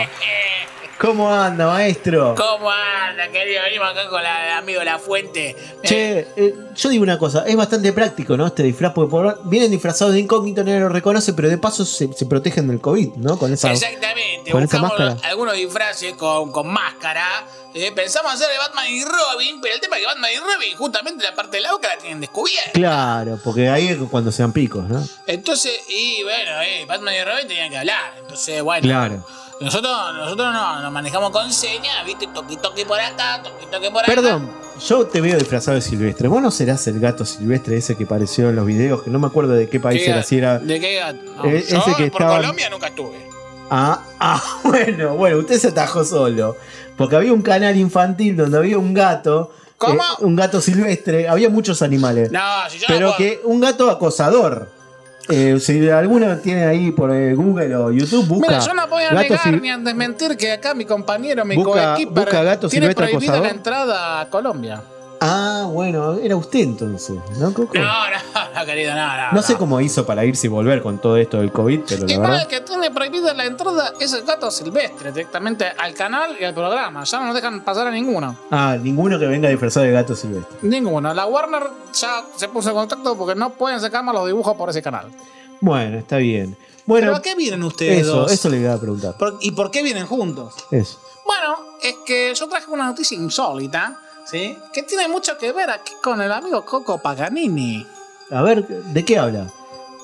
[0.98, 2.34] ¿Cómo anda, maestro?
[2.34, 3.62] ¿Cómo anda, querido?
[3.64, 5.54] Venimos acá con la- el amigo La Fuente.
[5.82, 8.46] Che, eh, yo digo una cosa, es bastante práctico, ¿no?
[8.46, 12.10] Este disfraz, porque por- vienen disfrazados de incógnito, nadie lo reconoce, pero de paso se,
[12.14, 13.38] se protegen del COVID, ¿no?
[13.38, 15.28] Con esa, Exactamente, con esa buscamos máscara.
[15.30, 17.26] algunos disfraces con, con máscara.
[17.74, 20.76] Eh, pensamos hacer de Batman y Robin, pero el tema es que Batman y Robin,
[20.78, 22.70] justamente la parte de la boca la tienen descubierta.
[22.72, 25.06] Claro, porque ahí es cuando sean picos, ¿no?
[25.26, 28.14] Entonces, y bueno, eh, Batman y Robin tenían que hablar.
[28.18, 28.80] Entonces, bueno.
[28.82, 29.26] Claro.
[29.60, 32.26] Nosotros, nosotros no, nos manejamos con señas, ¿viste?
[32.26, 34.06] Toqui toqui por acá, toqui toqui por acá.
[34.14, 34.50] Perdón,
[34.86, 36.28] yo te veo disfrazado de silvestre.
[36.28, 39.02] ¿Vos no serás el gato silvestre ese que apareció en los videos?
[39.02, 40.16] Que no me acuerdo de qué país ¿Qué era.
[40.16, 40.28] gato?
[40.28, 40.58] Si era.
[40.58, 41.18] ¿De qué gato?
[41.36, 43.26] No, Eh, yo ese que por estaba- Colombia nunca estuve.
[43.70, 46.56] Ah, ah, bueno, bueno, usted se atajó solo.
[46.98, 49.52] Porque había un canal infantil donde había un gato.
[49.78, 50.02] ¿Cómo?
[50.02, 51.28] eh, un gato silvestre.
[51.28, 52.30] Había muchos animales.
[52.30, 54.75] No, si yo no pero puedo- que un gato acosador.
[55.28, 58.48] Eh, si alguno tiene ahí por eh, Google o YouTube, busca.
[58.48, 61.56] Mira, yo no voy a negar sil- ni a desmentir que acá mi compañero, mi
[61.62, 63.42] coequiper, tiene silvestre prohibida acosador.
[63.42, 64.82] la entrada a Colombia.
[65.28, 67.74] Ah, bueno, era usted entonces, ¿no, Coco?
[67.74, 69.32] No, no, no, querido, no, no.
[69.32, 72.18] No sé cómo hizo para irse y volver con todo esto del COVID, pero la
[72.18, 72.40] verdad.
[72.42, 76.54] el que tiene prohibida la entrada es el gato silvestre, directamente al canal y al
[76.54, 77.02] programa.
[77.04, 78.36] Ya no nos dejan pasar a ninguno.
[78.50, 80.56] Ah, ninguno que venga disfrazado de gato silvestre.
[80.62, 81.12] Ninguno.
[81.12, 84.70] La Warner ya se puso en contacto porque no pueden sacar más los dibujos por
[84.70, 85.10] ese canal.
[85.60, 86.56] Bueno, está bien.
[86.84, 88.32] Bueno, ¿Pero a qué vienen ustedes eso, dos?
[88.32, 89.16] eso le iba a preguntar.
[89.40, 90.54] ¿Y por qué vienen juntos?
[90.70, 91.00] Eso.
[91.24, 94.58] Bueno, es que yo traje una noticia insólita, ¿sí?
[94.72, 97.86] Que tiene mucho que ver aquí con el amigo Coco Paganini.
[98.30, 99.46] A ver, ¿de qué habla?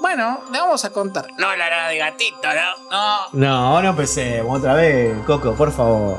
[0.01, 1.29] Bueno, le vamos a contar.
[1.39, 2.91] No la de gatito, ¿no?
[2.91, 3.19] No.
[3.33, 6.19] No, no empecemos otra vez, Coco, por favor.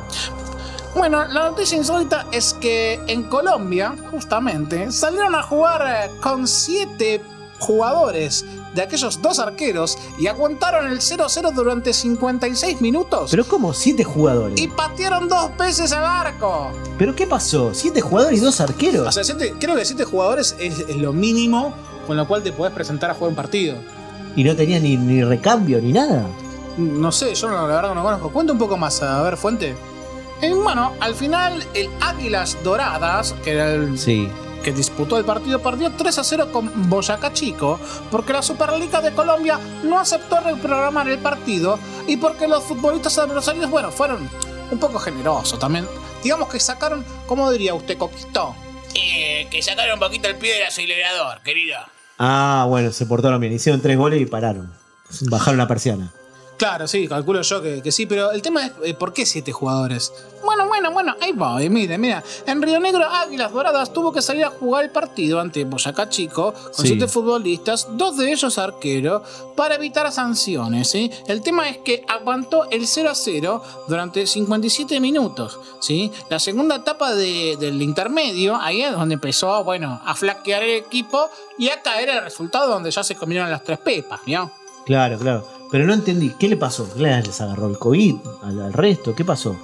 [0.96, 7.20] Bueno, la noticia insólita es que en Colombia, justamente, salieron a jugar eh, con siete
[7.64, 8.46] jugadores
[8.76, 14.60] de aquellos dos arqueros y aguantaron el 0-0 durante 56 minutos Pero como siete jugadores.
[14.60, 16.72] y patearon dos veces al arco.
[16.98, 17.72] ¿Pero qué pasó?
[17.74, 19.08] ¿Siete jugadores y dos arqueros?
[19.08, 21.74] O sea, siete- creo que siete jugadores es, es lo mínimo
[22.08, 23.76] con lo cual te podés presentar a jugar un partido.
[24.36, 26.26] ¿Y no tenía ni, ni recambio ni nada?
[26.78, 28.30] No sé, yo no, la verdad no conozco.
[28.32, 29.76] Cuenta un poco más, a ver, Fuente.
[30.42, 34.28] Eh, bueno, al final el Águilas Doradas, que era el, Sí.
[34.64, 39.14] Que disputó el partido, perdió 3 a 0 con Boyacá Chico, porque la Superliga de
[39.14, 44.28] Colombia no aceptó reprogramar el partido y porque los futbolistas adversarios, bueno, fueron
[44.72, 45.88] un poco generosos también.
[46.24, 48.56] Digamos que sacaron, ¿cómo diría usted, Coquito?
[48.96, 51.78] Eh, que sacaron un poquito el pie del acelerador, querido.
[52.18, 53.54] Ah, bueno, se portaron bien.
[53.54, 54.74] Hicieron tres goles y pararon.
[55.30, 56.12] Bajaron la persiana.
[56.64, 59.52] Claro, sí, calculo yo que, que sí, pero el tema es eh, ¿por qué siete
[59.52, 60.14] jugadores?
[60.46, 62.24] Bueno, bueno, bueno, ahí voy, mire, mira.
[62.48, 66.54] En Río Negro, Águilas Doradas tuvo que salir a jugar el partido ante Boyacá Chico
[66.54, 66.88] con Sí.
[66.88, 69.24] siete futbolistas, dos de ellos arqueros,
[69.58, 71.12] para evitar sanciones, ¿sí?
[71.28, 76.14] El tema es que aguantó el 0 a 0 durante 57 minutos, ¿sí?
[76.30, 81.30] La segunda etapa de- del intermedio, ahí es donde empezó, bueno, a flaquear el equipo
[81.58, 84.50] y a caer el resultado donde ya se comieron las tres pepas, ¿no?
[84.86, 85.48] Claro, claro.
[85.74, 86.88] Pero no entendí, ¿qué le pasó?
[86.94, 89.16] ¿Qué les agarró el COVID al, al resto?
[89.16, 89.56] ¿Qué pasó?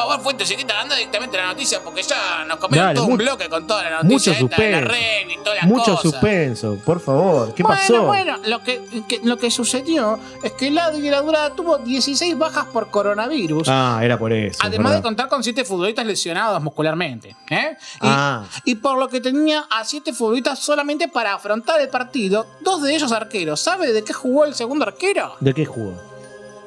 [0.00, 3.18] Por favor, fuente secreta, anda directamente a la noticia porque ya nos comieron todo un
[3.18, 6.00] bloque con toda la Mucho noticia esta de la red y todas las Mucho cosas.
[6.02, 7.52] suspenso, por favor.
[7.54, 8.06] ¿Qué bueno, pasó?
[8.06, 12.90] Bueno, lo que, que- lo que sucedió es que la Durada tuvo 16 bajas por
[12.90, 13.68] coronavirus.
[13.68, 14.58] Ah, era por eso.
[14.62, 17.36] Además de contar con 7 futbolistas lesionados muscularmente.
[17.50, 17.76] ¿eh?
[17.96, 22.46] Y, Ah, y por lo que tenía a 7 futbolistas solamente para afrontar el partido,
[22.62, 23.60] dos de ellos arqueros.
[23.60, 25.36] ¿Sabe de qué jugó el segundo arquero?
[25.40, 25.92] ¿de qué jugó?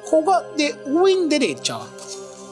[0.04, 1.88] Jugó de win derecho.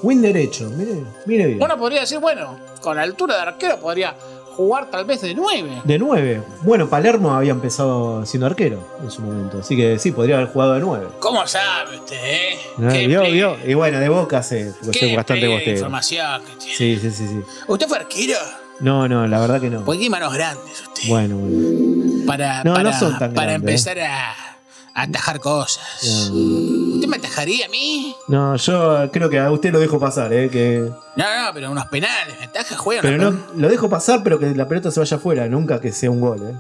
[0.03, 1.63] Win derecho, mire, mire bien.
[1.63, 4.15] Uno podría decir, bueno, con la altura de arquero podría
[4.57, 5.83] jugar tal vez de 9.
[5.85, 6.43] De 9.
[6.63, 9.61] Bueno, Palermo había empezado siendo arquero en su momento.
[9.61, 11.07] Así que sí, podría haber jugado de 9.
[11.21, 12.59] ¿Cómo sabe usted, eh?
[12.79, 12.91] ¿No?
[12.91, 13.23] Qué ¿Vio?
[13.23, 13.57] ¿Vio?
[13.67, 15.77] Y bueno, de boca qué soy bastante pliegue de bostero.
[15.77, 16.77] información que tiene.
[16.77, 17.41] Sí, sí, sí, sí.
[17.69, 18.39] ¿Usted fue arquero?
[18.81, 19.85] No, no, la verdad que no.
[19.85, 21.09] Pues qué manos grandes usted.
[21.09, 22.27] Bueno, bueno.
[22.27, 24.35] Para, No, no para, son tan para grandes, empezar a
[24.95, 25.83] atajar cosas.
[26.31, 28.15] No, ¿Usted me atajaría a mí?
[28.29, 30.49] No, yo creo que a usted lo dejo pasar, ¿eh?
[30.51, 30.91] Que...
[31.17, 34.55] No, no, pero unos penales, me ataja, juega Pero no, lo dejo pasar, pero que
[34.55, 36.55] la pelota se vaya afuera, nunca que sea un gol, ¿eh?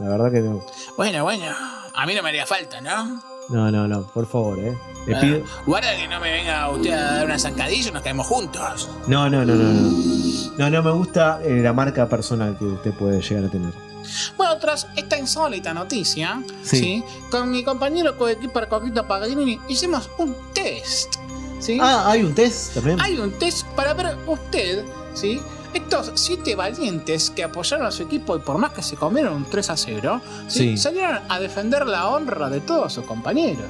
[0.00, 0.64] La verdad que no.
[0.96, 1.46] Bueno, bueno,
[1.94, 3.22] a mí no me haría falta, ¿no?
[3.48, 4.76] No, no, no, por favor, ¿eh?
[5.06, 5.42] Le Ah, pido...
[5.64, 8.90] Guarda que no me venga usted a dar una zancadilla y nos caemos juntos.
[9.06, 9.98] No, no, no, no, no.
[10.58, 13.72] No, no me gusta eh, la marca personal que usted puede llegar a tener.
[14.36, 16.76] Bueno, tras esta insólita noticia, Sí.
[16.78, 17.04] ¿sí?
[17.30, 21.14] con mi compañero coequiper Coquito Paganini hicimos un test.
[21.60, 21.78] ¿sí?
[21.80, 23.00] Ah, hay un test también.
[23.00, 24.84] Hay un test para ver usted,
[25.14, 25.40] ¿sí?
[25.74, 29.44] Estos siete valientes que apoyaron a su equipo y por más que se comieron un
[29.44, 30.78] 3 a 0, ¿sí?
[30.78, 33.66] Salieron a defender la honra de todos sus compañeros.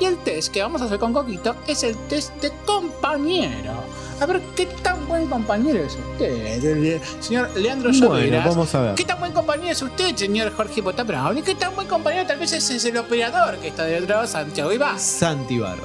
[0.00, 3.72] Y el test que vamos a hacer con Coquito es el test de compañero.
[4.20, 8.44] A ver qué tan buen compañero es usted, señor Leandro Bueno, Lloveras.
[8.46, 8.94] vamos a ver.
[8.94, 11.38] ¿Qué tan buen compañero es usted, señor Jorge Pota Brown?
[11.38, 14.72] ¿Y qué tan buen compañero tal vez es, es el operador que está detrás, Santiago
[14.72, 15.02] Ibas?
[15.02, 15.82] Santi Barra.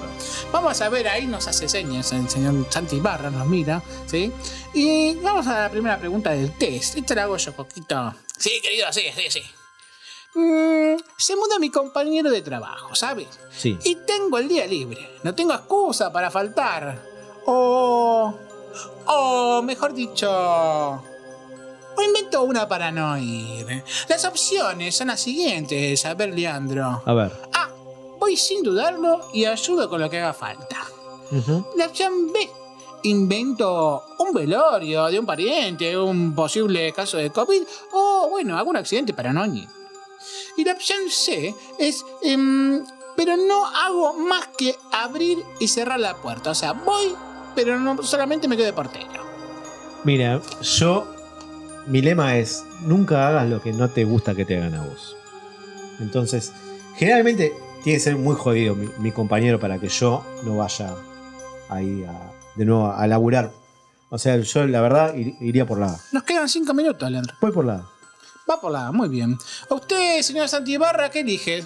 [0.51, 4.31] Vamos a ver, ahí nos hace señas el señor Santi Barra, nos mira, ¿sí?
[4.73, 6.97] Y vamos a la primera pregunta del test.
[6.97, 8.13] Esta la hago yo, Coquito.
[8.37, 9.41] Sí, querido, sí, sí, sí.
[10.33, 13.27] Mm, se muda mi compañero de trabajo, ¿sabes?
[13.55, 13.77] Sí.
[13.83, 15.19] Y tengo el día libre.
[15.23, 17.01] No tengo excusa para faltar.
[17.45, 18.33] O.
[19.07, 20.29] O, mejor dicho.
[20.29, 23.83] O invento una para no ir.
[24.07, 26.05] Las opciones son las siguientes.
[26.05, 27.01] A ver, Leandro.
[27.05, 27.31] A ver.
[28.19, 30.77] Voy sin dudarlo y ayudo con lo que haga falta.
[31.75, 32.49] La opción B.
[33.03, 37.63] Invento un velorio de un pariente, un posible caso de COVID
[37.93, 39.67] o, bueno, algún accidente para no ir.
[40.55, 42.05] Y la opción C es.
[42.21, 46.51] em, pero no hago más que abrir y cerrar la puerta.
[46.51, 47.15] O sea, voy,
[47.55, 49.07] pero no solamente me quedo de portero.
[50.03, 51.15] Mira, yo.
[51.87, 55.15] Mi lema es: nunca hagas lo que no te gusta que te hagan a vos.
[55.99, 56.53] Entonces,
[56.95, 60.93] generalmente tiene que ser muy jodido mi, mi compañero para que yo no vaya
[61.69, 63.51] ahí a- de nuevo a laburar.
[64.09, 65.99] O sea, yo la verdad ir- iría por la A.
[66.11, 67.35] Nos quedan cinco minutos, Leandro.
[67.41, 67.89] Voy por la A.
[68.49, 69.37] Va por la A, muy bien.
[69.69, 71.63] ¿A usted, señor Santibarra, qué elige?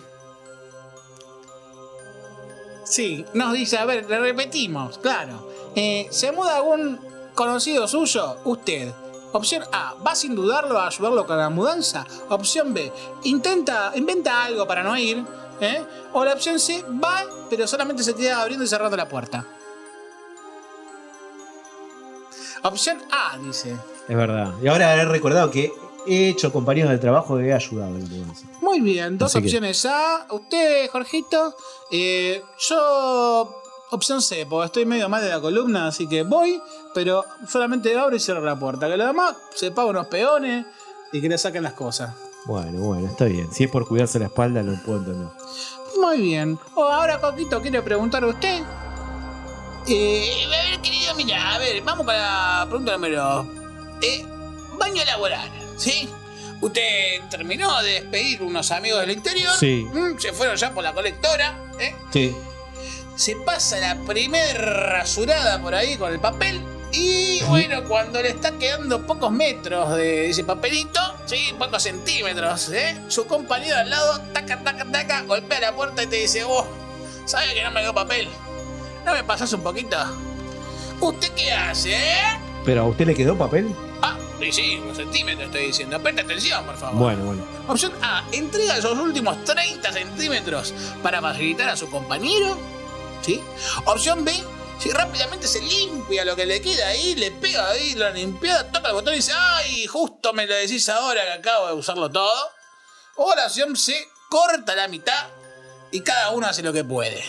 [2.85, 5.49] Sí, nos dice, a ver, le repetimos, claro.
[5.75, 6.99] Eh, ¿Se muda algún
[7.33, 8.37] conocido suyo?
[8.45, 8.93] Usted.
[9.33, 12.05] Opción A, va sin dudarlo a ayudarlo con la mudanza.
[12.29, 12.89] Opción B,
[13.23, 15.25] intenta, inventa algo para no ir.
[15.59, 15.83] ¿eh?
[16.13, 19.45] O la opción C, va, pero solamente se queda abriendo y cerrando la puerta.
[22.63, 23.75] Opción A, dice.
[24.07, 24.53] Es verdad.
[24.61, 25.71] Y ahora he recordado que
[26.07, 28.47] he hecho compañeros de trabajo que he ayudado en mudanza.
[28.61, 30.27] Muy bien, dos Así que- opciones A.
[30.31, 31.55] Usted, Jorgito.
[31.91, 33.61] Eh, yo,
[33.95, 36.61] opción C, porque estoy medio mal de la columna, así que voy,
[36.93, 38.87] pero solamente abro y cierro la puerta.
[38.87, 40.65] Que lo demás se paga unos peones
[41.11, 42.13] y que le saquen las cosas.
[42.45, 43.51] Bueno, bueno, está bien.
[43.51, 45.27] Si es por cuidarse la espalda, lo puedo entender.
[45.99, 46.59] Muy bien.
[46.75, 48.61] O ahora, Coquito, ¿quiere preguntar a usted?
[49.87, 53.47] Eh, a ver, querido, mira, a ver, vamos con la pregunta número.
[54.01, 54.25] Eh,
[54.77, 56.09] baño laboral, ¿sí?
[56.61, 59.53] Usted terminó de despedir unos amigos del interior.
[59.59, 59.87] Sí.
[59.93, 61.95] Mm, Se fueron ya por la colectora, ¿eh?
[62.11, 62.35] Sí.
[63.15, 66.61] Se pasa la primer rasurada por ahí con el papel.
[66.91, 72.97] Y bueno, cuando le está quedando pocos metros de ese papelito, sí, pocos centímetros, ¿eh?
[73.09, 76.65] Su compañero al lado, taca, taca, taca, golpea la puerta y te dice, vos,
[77.25, 78.29] ¿sabes que no me dio papel?
[79.05, 79.97] ¿No me pasás un poquito?
[81.01, 82.39] ¿Usted qué hace, eh?
[82.63, 83.75] ¿Pero a usted le quedó papel?
[84.01, 86.01] Ah, sí, sí, un centímetro estoy diciendo.
[86.01, 86.97] Presta atención, por favor.
[86.97, 87.43] Bueno, bueno.
[87.67, 92.57] Opción A, entrega esos últimos 30 centímetros para facilitar a su compañero.
[93.21, 93.41] ¿Sí?
[93.85, 94.31] Opción B,
[94.79, 98.89] si rápidamente se limpia lo que le queda ahí, le pega ahí la limpiada, toca
[98.89, 99.87] el botón y dice, ¡ay!
[99.87, 102.49] Justo me lo decís ahora que acabo de usarlo todo.
[103.15, 103.93] O la opción C,
[104.29, 105.27] corta la mitad
[105.91, 107.23] y cada uno hace lo que puede.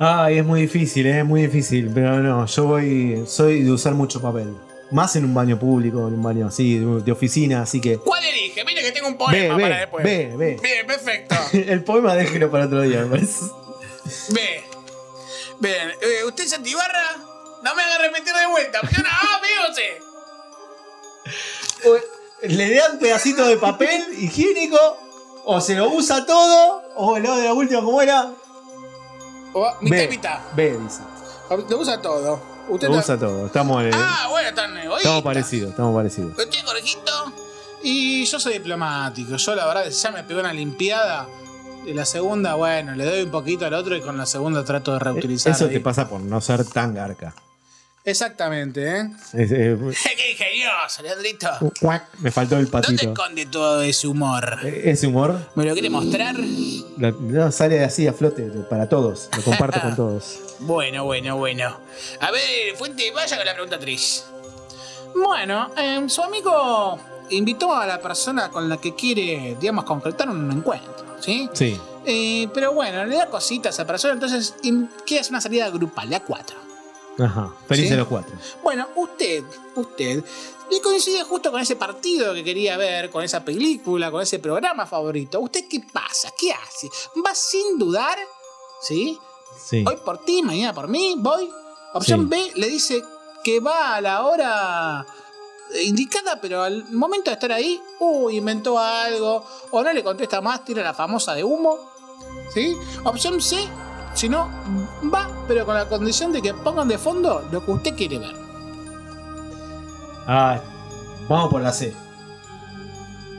[0.00, 1.90] Ay, es muy difícil, eh, es muy difícil.
[1.94, 3.24] Pero no, yo voy.
[3.26, 4.54] Soy de usar mucho papel.
[4.90, 7.98] Más en un baño público, en un baño así, de, oficina, así que.
[7.98, 8.64] ¿Cuál elige?
[8.64, 10.04] Mire que tengo un Ve, poema para ve, después.
[10.04, 10.60] ve, ve.
[10.62, 11.34] Bien, perfecto.
[11.52, 13.44] El poema déjelo para otro día, me parece.
[14.30, 14.64] Ve.
[15.58, 17.16] Bien, eh, ¿usted es antibarra?
[17.62, 18.80] No me haga repetir de vuelta.
[18.80, 20.02] Opción A, B o C.
[22.42, 24.78] Le dan pedacito de papel higiénico,
[25.44, 28.30] o se lo usa todo, o lo de la última, ¿cómo era?
[29.54, 30.40] O, mitad y mitad.
[30.54, 31.00] ve, dice.
[31.48, 32.42] Lo usa todo.
[32.68, 33.46] Usted Lo usa todo.
[33.46, 34.96] Estamos, eh, Ah, bueno, tan egoísta.
[35.08, 36.36] estamos parecidos, estamos parecidos.
[36.38, 37.32] Usted, Jorgito.
[37.82, 39.36] Y yo soy diplomático.
[39.36, 41.26] Yo, la verdad, ya me pegó una limpiada.
[41.86, 44.92] Y la segunda, bueno, le doy un poquito al otro y con la segunda trato
[44.94, 45.52] de reutilizar.
[45.52, 47.34] Eso te pasa por no ser tan garca.
[48.06, 49.10] Exactamente, ¿eh?
[49.32, 49.76] Es- eh,
[50.16, 51.48] ¡Qué ingenioso, Leandrito!
[51.80, 53.08] cuac, me faltó el ¿Dónde patito.
[53.12, 54.58] esconde todo ese humor?
[54.62, 56.34] Ese humor ¿Me lo quiere mostrar?
[56.38, 59.30] lo- no, sale así a flote para todos.
[59.36, 60.38] Lo comparto con todos.
[60.60, 61.78] Bueno, bueno, bueno.
[62.20, 64.24] A ver, Fuente, vaya con la pregunta 3.
[65.14, 66.98] Bueno, eh, su amigo
[67.30, 71.48] invitó a la persona con la que quiere, digamos, concretar un encuentro, ¿sí?
[71.52, 71.80] Sí.
[72.04, 74.54] Eh, pero bueno, le da cositas a esa persona, entonces
[75.06, 76.56] quiere hacer una salida grupal, de a cuatro.
[77.18, 77.54] Ajá.
[77.68, 77.96] Felices ¿Sí?
[77.96, 78.36] los cuatro.
[78.62, 79.44] Bueno, usted,
[79.76, 80.24] usted,
[80.70, 84.86] le coincide justo con ese partido que quería ver, con esa película, con ese programa
[84.86, 85.40] favorito.
[85.40, 86.32] ¿Usted qué pasa?
[86.36, 86.88] ¿Qué hace?
[87.24, 88.18] ¿Va sin dudar?
[88.82, 89.18] ¿Sí?
[89.64, 89.84] Sí.
[89.86, 91.48] Hoy por ti, mañana por mí, voy.
[91.92, 92.26] Opción Sí.
[92.28, 93.02] B le dice
[93.44, 95.06] que va a la hora
[95.82, 100.64] indicada, pero al momento de estar ahí, uy, inventó algo, o no le contesta más,
[100.64, 101.78] tira la famosa de humo.
[102.52, 102.76] ¿Sí?
[103.04, 103.56] Opción C,
[104.14, 104.48] si no,
[105.12, 108.34] va, pero con la condición de que pongan de fondo lo que usted quiere ver.
[110.26, 110.60] Ah,
[111.28, 111.92] vamos por la C.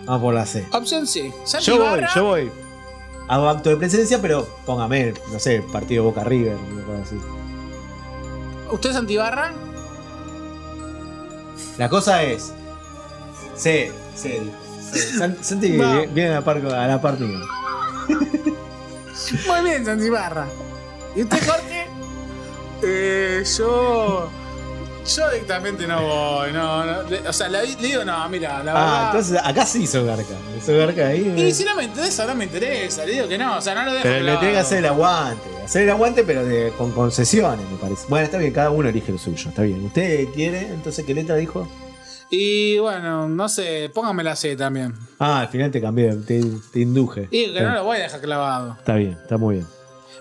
[0.05, 0.67] Vamos por la C.
[0.71, 2.09] Opción C, Santi Yo voy, Barra.
[2.15, 2.51] yo voy.
[3.27, 7.17] Hago acto de presencia, pero póngame, no sé, partido Boca River, una cosa así.
[8.71, 9.53] ¿Usted es antibarra?
[11.77, 12.53] La cosa es.
[13.55, 14.65] C, C, dijo.
[15.41, 15.71] Santi
[16.13, 17.17] viene a la par, a la par.
[17.19, 17.39] Muy
[19.63, 20.47] bien, Santi Barra.
[21.15, 21.87] ¿Y usted, Jorge?
[22.83, 24.29] Eh, yo.
[25.05, 27.03] Yo directamente no voy, no, no.
[27.03, 28.75] Le- O sea, le, le digo, no, mira, la verdad.
[28.75, 30.33] Ah, entonces acá sí hizo Garca.
[30.57, 31.33] Hizo Garca ahí.
[31.37, 31.53] Y eh.
[31.53, 33.05] si no me interesa, no me interesa.
[33.05, 34.03] Le digo que no, o sea, no lo dejo.
[34.03, 34.39] Pero le clavado.
[34.39, 35.49] tiene que hacer el aguante.
[35.63, 38.05] Hacer el aguante, pero de- con concesiones, me parece.
[38.09, 39.49] Bueno, está bien, cada uno elige lo suyo.
[39.49, 39.85] Está bien.
[39.85, 40.61] ¿Usted quiere?
[40.61, 41.67] Entonces, ¿qué letra dijo?
[42.31, 44.95] Y bueno, no sé, póngame la C también.
[45.19, 46.41] Ah, al final te cambié, te,
[46.73, 47.27] te induje.
[47.29, 48.75] Y que Está, no lo voy a dejar clavado.
[48.79, 49.67] está bien, está muy bien.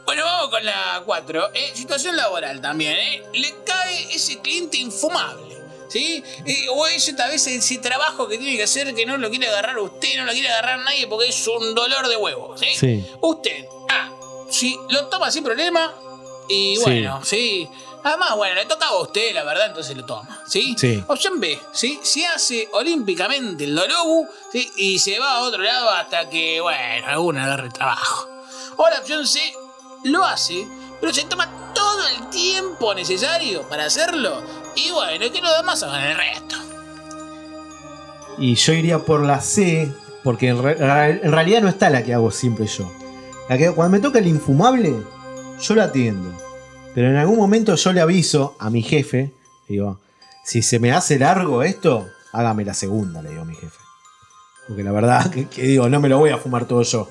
[0.04, 1.50] Bueno, vamos con la 4.
[1.54, 3.22] Eh, situación laboral también, ¿eh?
[3.32, 5.54] Le cae ese cliente infumable.
[5.88, 6.24] ¿Sí?
[6.44, 9.46] Eh, o ese tal vez ese trabajo que tiene que hacer que no lo quiere
[9.46, 12.56] agarrar usted, no lo quiere agarrar nadie porque es un dolor de huevo.
[12.58, 12.66] ¿sí?
[12.74, 13.06] Sí.
[13.20, 14.10] Usted, ah,
[14.50, 15.94] si lo toma sin problema
[16.48, 17.68] y bueno, sí.
[18.02, 20.74] Además, bueno, le tocaba a usted, la verdad, entonces lo toma, ¿sí?
[20.78, 21.02] Sí.
[21.08, 21.98] Opción B, ¿sí?
[22.02, 24.70] Se hace olímpicamente el dolobu, ¿sí?
[24.76, 28.28] Y se va a otro lado hasta que, bueno, alguno agarre el trabajo.
[28.76, 29.40] O la opción C,
[30.04, 30.66] lo hace,
[31.00, 34.42] pero se toma todo el tiempo necesario para hacerlo.
[34.76, 36.56] Y bueno, que los demás hagan el resto.
[38.38, 39.92] Y yo iría por la C,
[40.22, 42.90] porque en realidad no está la que hago siempre yo.
[43.48, 44.94] La que cuando me toca el infumable,
[45.60, 46.32] yo la atiendo.
[46.94, 49.32] Pero en algún momento yo le aviso a mi jefe,
[49.68, 50.00] digo,
[50.44, 53.78] si se me hace largo esto, hágame la segunda, le digo a mi jefe.
[54.66, 57.08] Porque la verdad que, que digo, no me lo voy a fumar todo yo.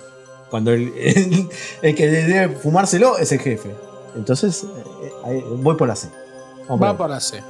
[0.53, 1.49] Cuando el, el-
[1.81, 3.71] el que debe fumárselo es el jefe.
[4.15, 4.63] Entonces,
[5.01, 6.09] eh, ahí voy por la C.
[6.69, 7.41] Vamos Va por la C.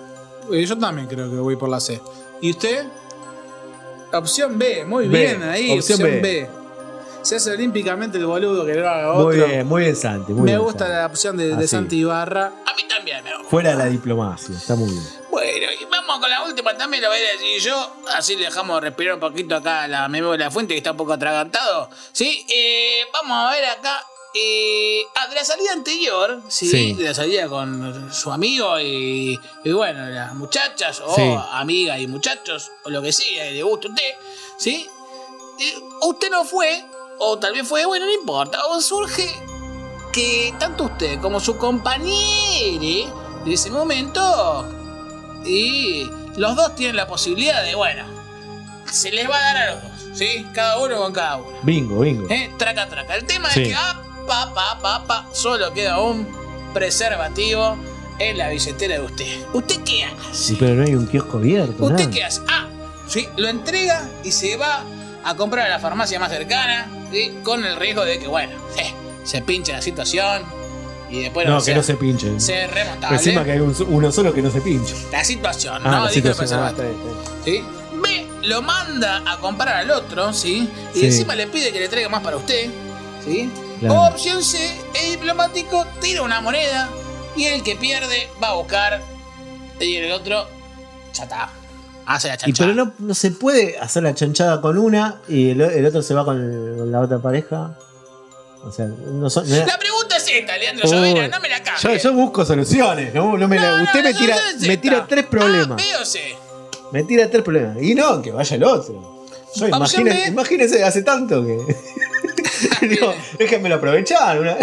[0.50, 2.00] Eh, Yo también creo que voy por la C.
[2.40, 2.86] ¿Y usted?
[4.14, 6.22] Opción B, muy B, bien ahí, opción opción, B.
[6.22, 6.50] B.
[7.24, 9.48] Se hace olímpicamente el boludo que lo haga Muy otro.
[9.48, 10.34] bien, muy bien, Santi.
[10.34, 10.94] Muy me bien, gusta Santi.
[10.94, 11.68] la opción de, de.
[11.68, 12.52] Santi Ibarra.
[12.66, 13.50] A mí también me gusta.
[13.50, 15.04] Fuera de la diplomacia, está muy bien.
[15.32, 17.96] Bueno, Bueno, y vamos con la última también, lo voy a decir yo.
[18.16, 20.92] Así le dejamos respirar un poquito acá a la memoria de la fuente que está
[20.92, 21.90] un poco atragantado.
[22.12, 22.46] ¿Sí?
[22.50, 24.06] Eh, vamos a ver acá.
[24.36, 26.68] Eh, ah, de la salida anterior, ¿sí?
[26.68, 26.94] Sí.
[26.96, 31.22] De la salida con su amigo y, y bueno, las muchachas, o Sí.
[31.52, 34.12] amigas y muchachos, o lo que sea, le guste a usted,
[34.58, 34.90] ¿sí?
[35.60, 36.84] Eh, usted no fue,
[37.20, 39.30] o tal vez fue, bueno, no importa, o surge
[40.12, 44.68] que tanto usted como su compañero de ese momento
[45.46, 48.04] y los dos tienen la posibilidad de, bueno,
[48.92, 50.46] se les va a dar a los dos, ¿sí?
[50.54, 51.58] Cada uno con cada uno.
[51.64, 52.28] Bingo, bingo.
[52.30, 52.52] ¿eh?
[52.58, 53.16] Traca, traca.
[53.16, 53.62] El tema Sí.
[53.64, 56.28] es que, ah, pa, pa, pa, pa, solo queda un
[56.74, 57.76] preservativo
[58.20, 59.46] en la billetera de usted.
[59.54, 60.34] ¿Usted qué hace?
[60.34, 61.84] Sí, pero no hay un kiosco abierto.
[61.86, 62.12] ¿Usted nada.
[62.12, 62.42] qué hace?
[62.48, 62.68] Ah,
[63.08, 64.84] sí, lo entrega y se va
[65.24, 67.40] a comprar a la farmacia más cercana, ¿sí?
[67.44, 68.94] Con el riesgo de que, bueno, eh,
[69.24, 70.44] se pinche la situación
[71.10, 72.40] y después No, que sea- no se pinche.
[72.40, 73.18] sea remontable.
[73.18, 74.94] Encima que hay un- uno solo que no se pinche.
[75.12, 76.04] La situación, Ah, ¿no?
[76.06, 76.60] la situación.
[76.64, 76.84] Ah, preservativo.
[76.84, 77.64] está bien, está bien.
[77.64, 78.28] ¿sí?
[78.42, 80.70] B, lo manda a comprar al otro, ¿sí?
[80.94, 81.06] Y Sí.
[81.06, 82.70] encima le pide que le traiga más para usted,
[83.24, 83.50] ¿sí?
[83.80, 83.96] Claro.
[84.02, 86.90] O opción C, es diplomático, tira una moneda
[87.36, 89.02] y el que pierde va a buscar
[89.80, 90.48] y el otro,
[91.14, 91.50] ya está,
[92.06, 92.70] hace la Y chanchada.
[92.74, 96.14] pero no, no se puede hacer la chanchada con una y el, el otro se
[96.14, 96.38] va con,
[96.78, 97.78] con la otra pareja.
[98.66, 99.50] O sea, no son.
[99.50, 102.00] no- La pregunta es esta, Leandro Llovera, no me la yo, cambie.
[102.00, 103.14] yo busco soluciones.
[103.14, 105.76] No, no me la- No, usted no, me tira, es me tira tres problemas.
[105.78, 106.20] B o C.
[106.94, 107.82] Me tira tres problemas.
[107.82, 109.26] Y no, que vaya el otro.
[109.56, 110.24] Yo B.
[110.28, 111.58] imagínese, hace tanto que.
[113.02, 114.40] no, déjenmelo aprovechar.
[114.40, 114.56] una-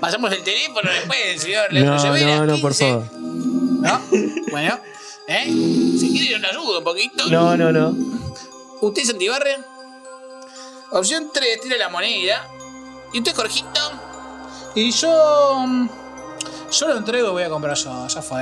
[0.00, 2.36] Pasamos el teléfono después, señor Leandro No, Llovera.
[2.38, 3.04] no, no, por 15, favor.
[3.12, 4.00] ¿No?
[4.50, 4.78] Bueno,
[5.30, 5.44] ¿eh?
[5.98, 7.26] Si quiere yo le ayudo un poquito.
[7.28, 7.94] No, no, no.
[8.80, 9.64] ¿Usted es Antibarria?
[10.92, 12.46] Opción 3, tira la moneda.
[13.12, 13.80] ¿Y usted, Jorgito?
[14.74, 15.64] Y yo.
[15.66, 15.88] mm,
[16.72, 18.06] Yo lo entrego y voy a comprar yo.
[18.08, 18.38] Ya fue.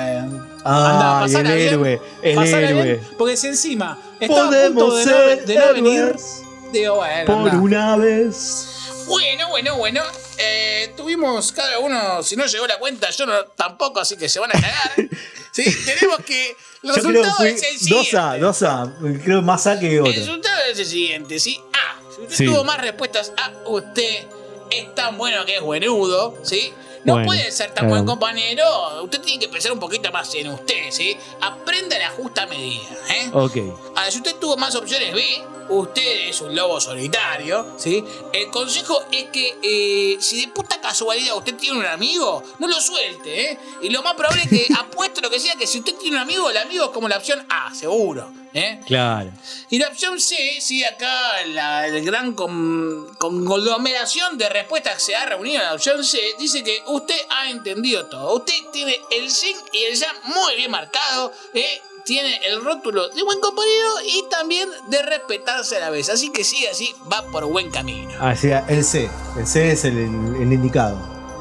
[0.64, 2.02] Ah, el pasala bien, héroe.
[2.22, 3.00] El bien, héroe.
[3.18, 5.98] porque si encima está a punto Podemos de no, ser de no venir.
[6.00, 7.24] héroes Digo, bueno.
[7.26, 7.62] por anda.
[7.62, 8.68] una vez.
[9.06, 10.02] Bueno, bueno, bueno.
[10.36, 14.38] Eh, tuvimos cada uno, si no llegó la cuenta, yo no, tampoco, así que se
[14.38, 14.92] van a cagar.
[15.52, 15.64] ¿Sí?
[15.86, 16.54] Tenemos que.
[16.82, 18.10] El creo resultado fui es el siguiente.
[18.12, 18.92] 2 a, 2 a.
[19.24, 20.12] Creo más A que El otro.
[20.12, 21.60] resultado es el siguiente, ¿sí?
[21.72, 22.00] A.
[22.14, 22.44] Si usted Sí.
[22.46, 24.26] tuvo más respuestas A, usted
[24.70, 26.72] es tan bueno que es buenudo, ¿sí?
[27.04, 29.02] No Bueno, puede ser tan buen compañero.
[29.04, 31.16] Usted tiene que pensar un poquito más en usted, ¿sí?
[31.40, 33.30] Aprenda la justa medida, ¿eh?
[33.32, 33.56] Ok.
[33.96, 35.24] Ahora, si usted tuvo más opciones B,
[35.70, 38.04] usted es un lobo solitario, ¿sí?
[38.32, 42.80] El consejo es que eh, si de puta casualidad usted tiene un amigo, no lo
[42.80, 43.58] suelte, ¿eh?
[43.82, 46.22] Y lo más probable es que apuesto lo que sea, que si usted tiene un
[46.22, 48.80] amigo, el amigo es como la opción A, seguro, ¿eh?
[48.86, 49.30] Claro.
[49.70, 55.16] Y la opción C, sí, acá la el gran con- conglomeración de respuestas que se
[55.16, 58.36] ha reunido en la opción C, dice que usted ha entendido todo.
[58.36, 61.82] Usted tiene el sin y el ya muy bien marcado, ¿eh?
[62.08, 66.08] Tiene el rótulo de buen compañero y también de respetarse a la vez.
[66.08, 68.10] Así que sigue así, va por buen camino.
[68.18, 69.10] Ah, sí, el C.
[69.36, 70.98] El C es el, el indicado.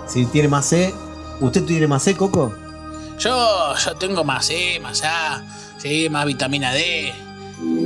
[0.07, 0.93] Si tiene más C.
[1.39, 2.53] ¿Usted tiene más C, Coco?
[3.17, 5.41] Yo, yo tengo más E, más A,
[5.77, 7.13] sí, más vitamina D.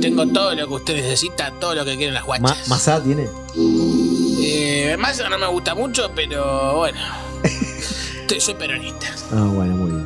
[0.00, 2.66] Tengo todo lo que usted necesita, todo lo que quieren las guachas.
[2.68, 3.28] ¿Más A tiene?
[4.40, 6.98] Eh, más no me gusta mucho, pero bueno.
[8.38, 9.06] Soy peronista.
[9.30, 10.01] Ah, bueno, muy bien.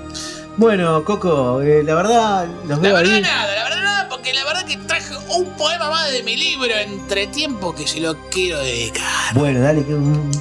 [0.56, 3.20] Bueno, Coco, eh, la verdad, los La veo verdad ahí.
[3.20, 6.74] nada, la verdad nada, porque la verdad que traje un poema más de mi libro
[6.74, 9.34] entre tiempo que se lo quiero dedicar.
[9.34, 9.94] Bueno, dale, que,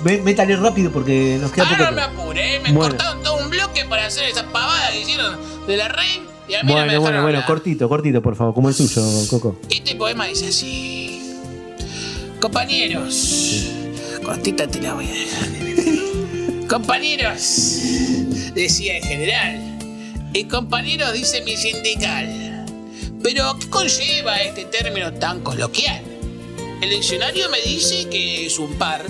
[0.03, 1.89] ve- métale rápido porque nos queda Ahora poco.
[1.91, 2.91] no me apuré, me Bueno.
[2.95, 5.35] cortaron todo un bloque para hacer esa pavada que hicieron
[5.67, 7.45] de la rey y a mí no me Bueno, dejaron bueno, bueno, hablar.
[7.45, 9.59] cortito, cortito, por favor, como el suyo, Coco.
[9.69, 11.35] Este poema dice así.
[12.39, 13.65] Compañeros.
[14.23, 16.67] Cortita te la voy a dejar.
[16.69, 17.79] Compañeros.
[18.53, 19.74] Decía el general.
[20.35, 22.65] Y compañeros dice mi sindical.
[23.23, 26.03] Pero, ¿qué conlleva este término tan coloquial?
[26.81, 29.05] El diccionario me dice que es un par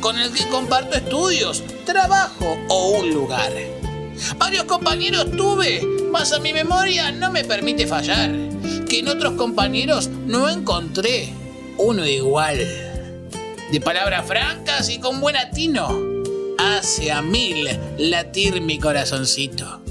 [0.00, 3.52] con el que comparto estudios, trabajo o un lugar.
[4.38, 8.30] Varios compañeros tuve, mas a mi memoria no me permite fallar,
[8.88, 11.28] que en otros compañeros no encontré
[11.76, 12.56] uno igual.
[13.70, 15.94] De palabras francas y con buen atino,
[16.58, 17.68] hace a mil
[17.98, 19.82] latir mi corazoncito.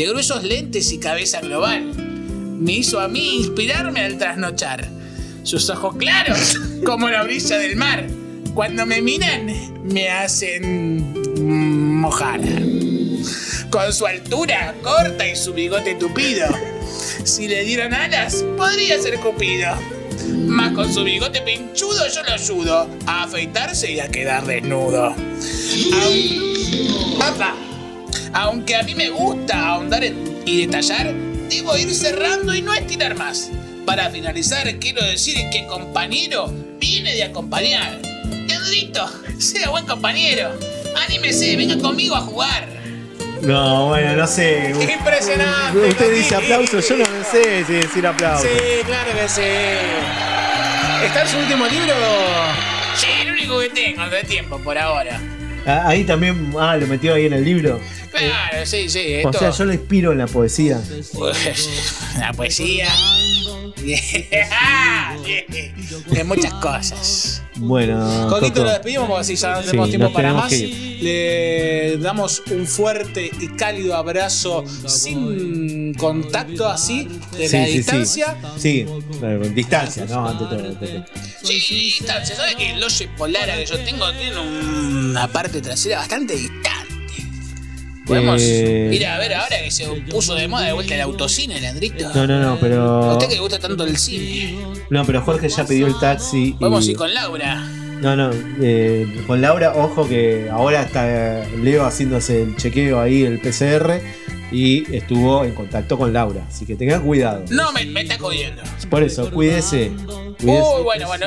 [0.00, 1.82] De gruesos lentes y cabeza global,
[2.58, 4.88] me hizo a mí inspirarme al trasnochar.
[5.42, 8.06] Sus ojos claros, como la brisa del mar,
[8.54, 12.40] cuando me miran, me hacen mojar.
[13.68, 16.46] Con su altura corta y su bigote tupido,
[17.24, 19.68] si le dieran alas, podría ser Cupido.
[20.46, 25.14] Mas con su bigote pinchudo yo lo ayudo a afeitarse y a quedar desnudo.
[27.18, 27.54] Papá,
[28.32, 30.02] aunque a mí me gusta ahondar
[30.44, 31.12] y detallar,
[31.48, 33.50] debo ir cerrando y no estirar más.
[33.86, 38.00] Para finalizar, quiero decir que compañero viene de acompañar.
[38.46, 39.08] Leandrito,
[39.38, 40.50] sea buen compañero.
[41.06, 42.68] Anímese, venga conmigo a jugar.
[43.42, 44.74] No, bueno, no sé.
[44.98, 45.78] Impresionante.
[45.88, 48.44] Usted dice aplauso, yo no sé si decir aplauso.
[48.44, 49.40] Sí, claro que sí.
[51.04, 51.94] ¿Está en su último libro?
[52.96, 55.18] Sí, el único que tengo de tiempo por ahora.
[55.66, 57.80] Ah, Ahí también, ah, lo metió ahí en el libro.
[58.26, 58.98] Claro, sí, sí.
[59.24, 60.80] O Esto, sea, yo lo inspiro en la poesía.
[62.18, 62.88] La poesía.
[66.10, 67.42] de muchas cosas.
[67.56, 70.52] Bueno, Coquito lo despedimos porque así ya no Sí, tenemos tiempo nos para más.
[70.52, 77.76] Le damos un fuerte y cálido abrazo sin contacto así de Sí, la sí, sí.
[77.78, 78.36] distancia.
[78.58, 78.86] Sí,
[79.54, 80.28] distancia, ¿no?
[80.28, 80.58] Ante todo.
[80.68, 81.04] ante todo.
[81.42, 82.36] Sí, distancia.
[82.36, 86.59] ¿Sabes que el Loye Polara que yo tengo tiene una parte trasera bastante distante?
[88.10, 91.60] Podemos Eh, ir a ver ahora que se puso de moda de vuelta el autocine,
[91.60, 92.12] Leandrito.
[92.14, 93.12] No, no, no, A pero.
[93.12, 94.56] usted que le gusta tanto el cine.
[94.90, 96.54] No, pero Jorge ya pidió el taxi.
[96.58, 97.64] Podemos y- ir con Laura.
[98.00, 98.30] No, no,
[98.62, 104.00] eh, con Laura, ojo que ahora está Leo haciéndose el chequeo ahí, el PCR,
[104.52, 106.44] y estuvo en contacto con Laura.
[106.48, 107.44] Así que tenga cuidado.
[107.50, 108.62] No, me, me está jodiendo.
[108.88, 109.90] Por eso, cuídese.
[110.42, 111.26] Uy, bueno, bueno.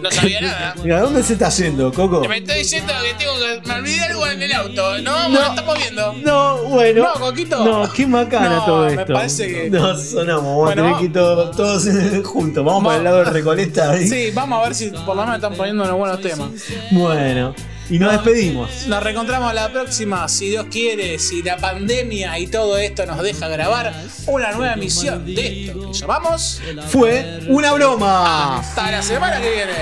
[0.00, 0.74] No sabía nada.
[0.82, 2.20] Mira, ¿dónde se está yendo, Coco?
[2.28, 3.66] Me está diciendo que tengo que.
[3.68, 4.98] Me olvidé algo en el auto.
[5.02, 5.40] No, no.
[5.40, 6.12] estamos viendo.
[6.24, 7.04] No, bueno.
[7.14, 7.64] No, Coquito.
[7.64, 9.12] No, qué macana No, todo me esto.
[9.12, 11.88] parece que- No, sonamos, vamos Bueno, a tener todos, todos
[12.24, 12.64] juntos.
[12.64, 14.06] Vamos para el lado de Recoleta ahí.
[14.06, 16.48] Sí, vamos a ver si por lo menos están poniendo unos buenos temas.
[16.92, 17.54] Bueno,
[17.88, 18.86] y nos despedimos.
[18.86, 23.48] Nos reencontramos la próxima, si Dios quiere, si la pandemia y todo esto nos deja
[23.48, 23.92] grabar
[24.26, 26.60] una nueva emisión de esto que llamamos.
[26.88, 28.58] Fue una broma.
[28.58, 29.72] Hasta la semana que viene.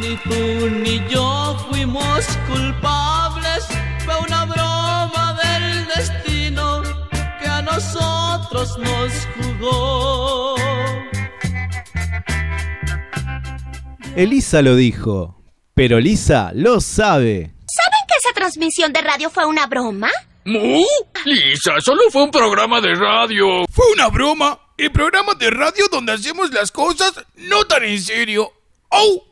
[0.00, 3.66] Ni tú ni yo fuimos culpables,
[4.04, 6.82] fue una broma del destino
[7.40, 10.57] que a nosotros nos jugó.
[14.18, 15.40] Elisa lo dijo,
[15.74, 17.52] pero Lisa lo sabe.
[17.68, 20.10] ¿Saben que esa transmisión de radio fue una broma?
[20.44, 20.84] ¿Mu?
[21.24, 23.64] Lisa, solo fue un programa de radio.
[23.70, 24.58] Fue una broma.
[24.76, 28.52] El programa de radio donde hacemos las cosas no tan en serio.
[28.88, 29.24] ¡Oh!